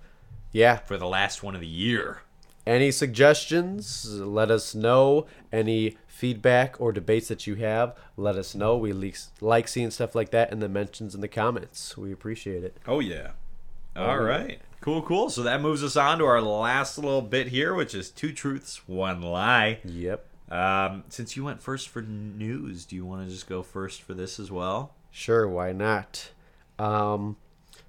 [0.53, 0.77] Yeah.
[0.79, 2.23] for the last one of the year.
[2.67, 4.09] Any suggestions?
[4.21, 5.27] Let us know.
[5.53, 8.77] Any feedback or debates that you have, let us know.
[8.77, 11.97] We le- like seeing stuff like that in the mentions in the comments.
[11.97, 12.77] We appreciate it.
[12.87, 13.33] Oh yeah.
[13.97, 14.61] All right.
[14.83, 15.31] Cool, cool.
[15.31, 18.81] So that moves us on to our last little bit here, which is two truths,
[18.89, 19.79] one lie.
[19.85, 20.27] Yep.
[20.51, 24.13] Um, since you went first for news, do you want to just go first for
[24.13, 24.93] this as well?
[25.13, 26.33] Sure, why not?
[26.81, 27.37] Um,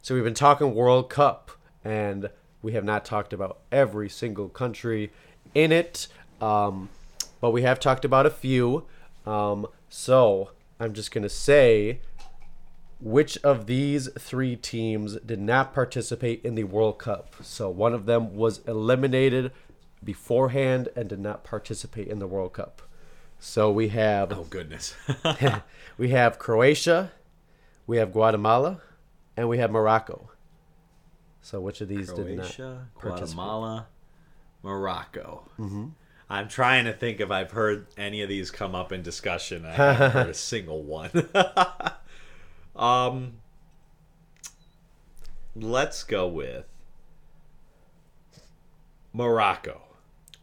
[0.04, 1.50] so we've been talking World Cup,
[1.84, 2.30] and
[2.62, 5.12] we have not talked about every single country
[5.56, 6.08] in it,
[6.42, 6.90] um,
[7.42, 8.86] but we have talked about a few.
[9.26, 12.02] Um, so I'm just gonna say,
[13.04, 17.36] which of these three teams did not participate in the World Cup?
[17.42, 19.52] So one of them was eliminated
[20.04, 22.82] beforehand and did not participate in the World Cup.
[23.40, 24.96] So we have Oh goodness.
[25.98, 27.12] we have Croatia,
[27.86, 28.82] we have Guatemala,
[29.36, 30.30] and we have Morocco.
[31.42, 32.46] So which of these did not?
[32.46, 33.36] Croatia, participate.
[33.36, 33.88] Guatemala,
[34.64, 35.44] Morocco.
[35.60, 35.88] Mm-hmm.
[36.30, 39.66] I'm trying to think if I've heard any of these come up in discussion.
[39.66, 41.12] I haven't heard a single one.
[42.76, 43.34] um,
[45.56, 46.66] let's go with
[49.14, 49.82] Morocco.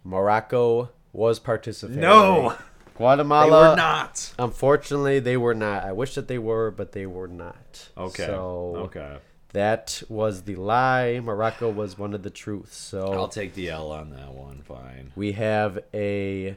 [0.04, 2.00] Morocco was participating.
[2.00, 2.56] No,
[2.96, 3.50] Guatemala.
[3.50, 4.32] they were not.
[4.38, 5.84] Unfortunately, they were not.
[5.84, 7.88] I wish that they were, but they were not.
[7.96, 8.26] Okay.
[8.26, 9.18] So okay.
[9.52, 11.20] that was the lie.
[11.20, 12.76] Morocco was one of the truths.
[12.76, 14.62] So I'll take the L on that one.
[14.62, 15.12] Fine.
[15.16, 16.56] we have a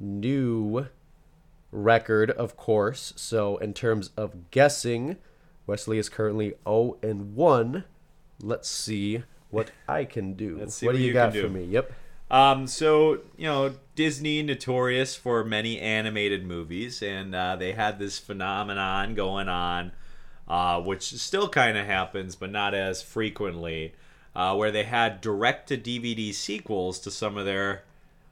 [0.00, 0.86] new
[1.76, 3.12] record, of course.
[3.16, 5.16] So in terms of guessing,
[5.66, 7.84] Wesley is currently 0 and 1.
[8.42, 10.58] Let's see what I can do.
[10.58, 11.64] Let's see what, what do you, you got for me?
[11.64, 11.92] Yep.
[12.30, 18.18] Um, so you know, Disney notorious for many animated movies, and uh, they had this
[18.18, 19.92] phenomenon going on,
[20.48, 23.94] uh, which still kind of happens, but not as frequently,
[24.34, 27.84] uh, where they had direct-to-DVD sequels to some of their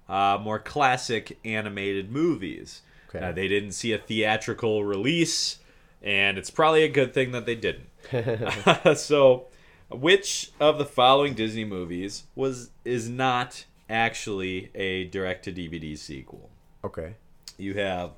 [0.09, 2.83] uh, more classic animated movies.
[3.15, 3.25] Okay.
[3.25, 5.59] Uh, they didn't see a theatrical release,
[6.03, 7.89] and it's probably a good thing that they didn't.
[8.99, 9.47] so,
[9.91, 16.51] which of the following Disney movies was is not actually a direct to DVD sequel?
[16.83, 17.15] Okay.
[17.57, 18.13] You have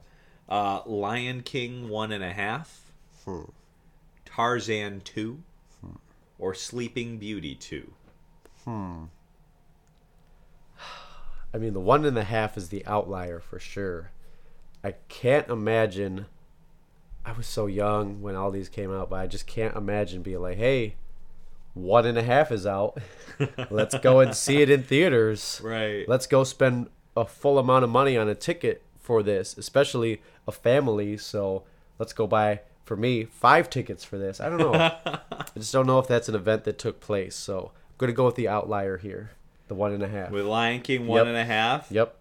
[0.49, 2.93] uh, Lion King one and a half,
[3.25, 3.43] Hmm.
[4.25, 5.43] Tarzan two,
[6.39, 7.93] or Sleeping Beauty two.
[11.55, 14.11] I mean, the one and a half is the outlier for sure.
[14.87, 16.27] I can't imagine.
[17.25, 20.41] I was so young when all these came out, but I just can't imagine being
[20.41, 20.95] like, hey,
[21.75, 22.99] one and a half is out.
[23.71, 25.61] Let's go and see it in theaters.
[25.65, 26.09] Right.
[26.09, 30.53] Let's go spend a full amount of money on a ticket for this, especially a
[30.53, 31.17] family.
[31.17, 31.65] So
[31.99, 34.41] let's go buy for me, five tickets for this.
[34.41, 34.73] I don't know.
[35.07, 37.35] I just don't know if that's an event that took place.
[37.35, 39.31] So I'm gonna go with the outlier here,
[39.67, 40.31] the one and a half.
[40.31, 41.27] With Lion King one Yep.
[41.27, 41.91] and a half.
[41.91, 42.17] Yep.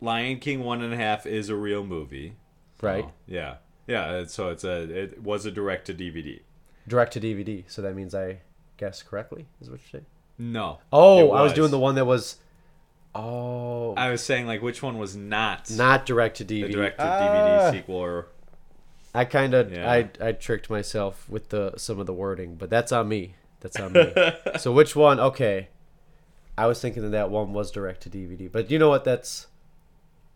[0.00, 2.34] Lion King one and a half is a real movie.
[2.82, 3.04] Right.
[3.06, 3.56] Oh, yeah.
[3.86, 4.24] Yeah.
[4.26, 6.40] So it's a it was a direct to DVD.
[6.86, 7.64] Direct to DVD.
[7.66, 8.40] So that means I
[8.76, 9.46] guessed correctly.
[9.60, 10.04] Is what you say?
[10.38, 10.78] No.
[10.92, 12.36] Oh, it I was doing the one that was.
[13.14, 16.70] Oh, I was saying like which one was not not direct to DVD.
[16.72, 17.18] direct to Ah.
[17.70, 18.26] DVD sequel or
[19.14, 19.90] I kind of Yeah.
[19.90, 23.36] I I tricked myself with the some of the wording, but that's on me.
[23.60, 24.12] That's on me.
[24.58, 25.18] so which one?
[25.18, 25.68] Okay,
[26.58, 29.04] I was thinking that that one was direct to DVD, but you know what?
[29.04, 29.46] That's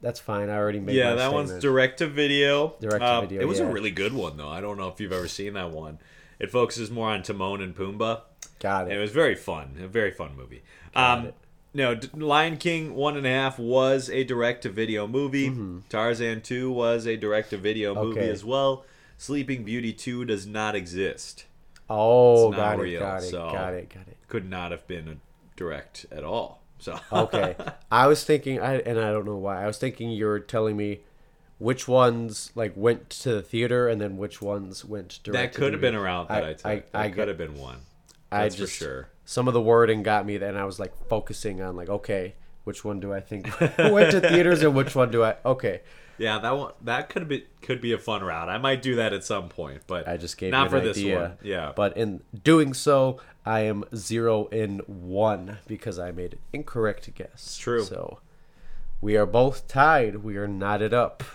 [0.02, 0.48] that's fine.
[0.48, 0.96] I already made.
[0.96, 2.74] yeah, my that one's direct to video.
[2.80, 3.66] Direct to video, It was yeah.
[3.66, 4.48] a really good one though.
[4.48, 5.98] I don't know if you've ever seen that one.
[6.38, 8.22] It focuses more on Timon and Pumbaa.
[8.60, 8.96] Got And it.
[8.96, 9.76] it was very fun.
[9.82, 10.62] A very fun movie.
[10.94, 11.34] Got Um, it.
[11.74, 15.52] no, D- Lion King one and a half was a direct to video movie.
[15.90, 18.30] Tarzan two was a direct to video movie Mm-hmm.
[18.32, 18.84] As well.
[19.18, 21.44] Sleeping Beauty two does not exist.
[21.90, 24.16] Oh, It's not got it, real, got it, so- got it, got it.
[24.28, 25.16] Could not have been a
[25.56, 26.59] direct at all.
[26.80, 27.54] So Okay,
[27.92, 29.62] I was thinking, I and I don't know why.
[29.62, 31.00] I was thinking you were telling me
[31.58, 35.54] which ones like went to the theater and then which ones went direct.
[35.54, 36.66] that could have been around that I, I- took.
[36.66, 37.80] I- that I could have been one.
[38.32, 39.08] I That's just for sure.
[39.24, 42.84] some of the wording got me, and I was like focusing on like, okay, which
[42.84, 45.34] one do I think went to theaters, and which one do I?
[45.44, 45.80] Okay,
[46.20, 48.48] Yeah, that one that could be could be a fun route.
[48.50, 50.84] I might do that at some point, but I just gave not you for an
[50.84, 51.18] this idea.
[51.20, 51.32] one.
[51.42, 57.08] Yeah, but in doing so, I am zero in one because I made an incorrect
[57.14, 57.56] guess.
[57.56, 57.82] true.
[57.84, 58.18] So
[59.00, 60.16] we are both tied.
[60.16, 61.24] We are knotted up,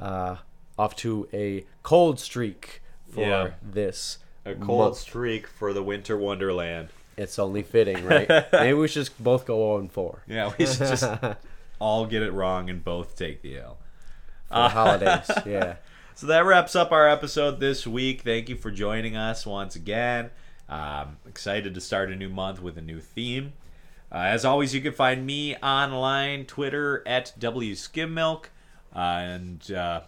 [0.00, 0.36] uh,
[0.76, 3.50] off to a cold streak for Yeah.
[3.62, 4.18] this.
[4.44, 4.96] a cold month.
[4.96, 6.88] streak for the Winter Wonderland.
[7.16, 8.28] It's only fitting, right?
[8.52, 11.04] Maybe we should just both go on four Yeah, we should just
[11.78, 13.78] all get it wrong and both take the L.
[14.48, 15.30] for the holidays.
[15.46, 15.76] Yeah.
[16.14, 18.22] So that wraps up our episode this week.
[18.22, 20.30] Thank you for joining us once again.
[20.68, 23.52] Um, excited to start a new month with a new theme.
[24.10, 28.46] Uh, as always, you can find me online, Twitter at WSkymMilk,
[28.94, 30.00] uh, and uh,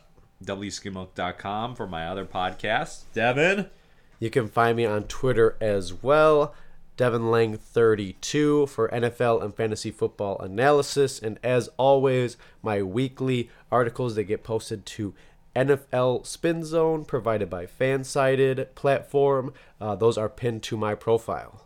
[0.44, 3.04] WSkymMilk.com for my other podcasts.
[3.12, 3.70] Devin?
[4.18, 6.54] You can find me on Twitter as well,
[7.00, 11.18] Devin Lange 32 for NFL and fantasy football analysis.
[11.18, 15.14] And as always, my weekly articles that get posted to
[15.56, 19.54] NFL Spin Zone, provided by Fansided platform.
[19.80, 21.64] Uh, those are pinned to my profile.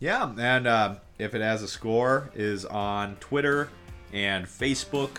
[0.00, 3.68] Yeah, and uh, if it has a score, is on Twitter
[4.12, 5.18] and Facebook,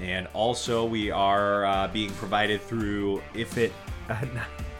[0.00, 3.72] and also we are uh, being provided through if it,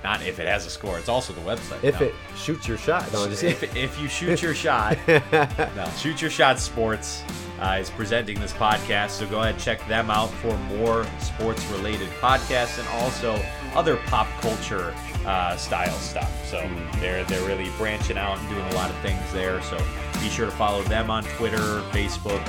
[0.05, 0.99] not if it has a score.
[0.99, 1.83] It's also the website.
[1.83, 2.07] If No.
[2.07, 6.31] it shoots your shot, no, just if, if you shoot your shot, no, shoot your
[6.31, 6.59] shot.
[6.59, 7.23] Sports
[7.61, 12.09] uh, is presenting this podcast, so go ahead and check them out for more sports-related
[12.21, 13.41] podcasts and also
[13.75, 14.95] other pop culture
[15.25, 16.31] uh, style stuff.
[16.47, 16.59] So
[17.01, 19.63] they're they're really branching out and doing a lot of things there.
[19.63, 19.79] So
[20.21, 22.43] be sure to follow them on Twitter, Facebook,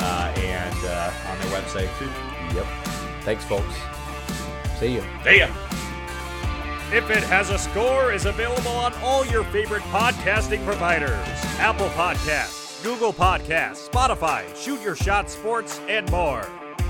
[0.00, 2.08] uh, and uh, on their website too.
[2.56, 2.66] Yep.
[3.22, 3.74] Thanks, folks.
[4.78, 5.02] See you.
[5.24, 5.48] See ya.
[6.92, 11.26] If It Has a Score is available on all your favorite podcasting providers
[11.58, 16.42] Apple Podcasts, Google Podcasts, Spotify, Shoot Your Shot Sports, and more.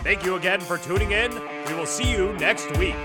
[0.03, 1.30] Thank you again for tuning in.
[1.68, 2.96] We will see you next week.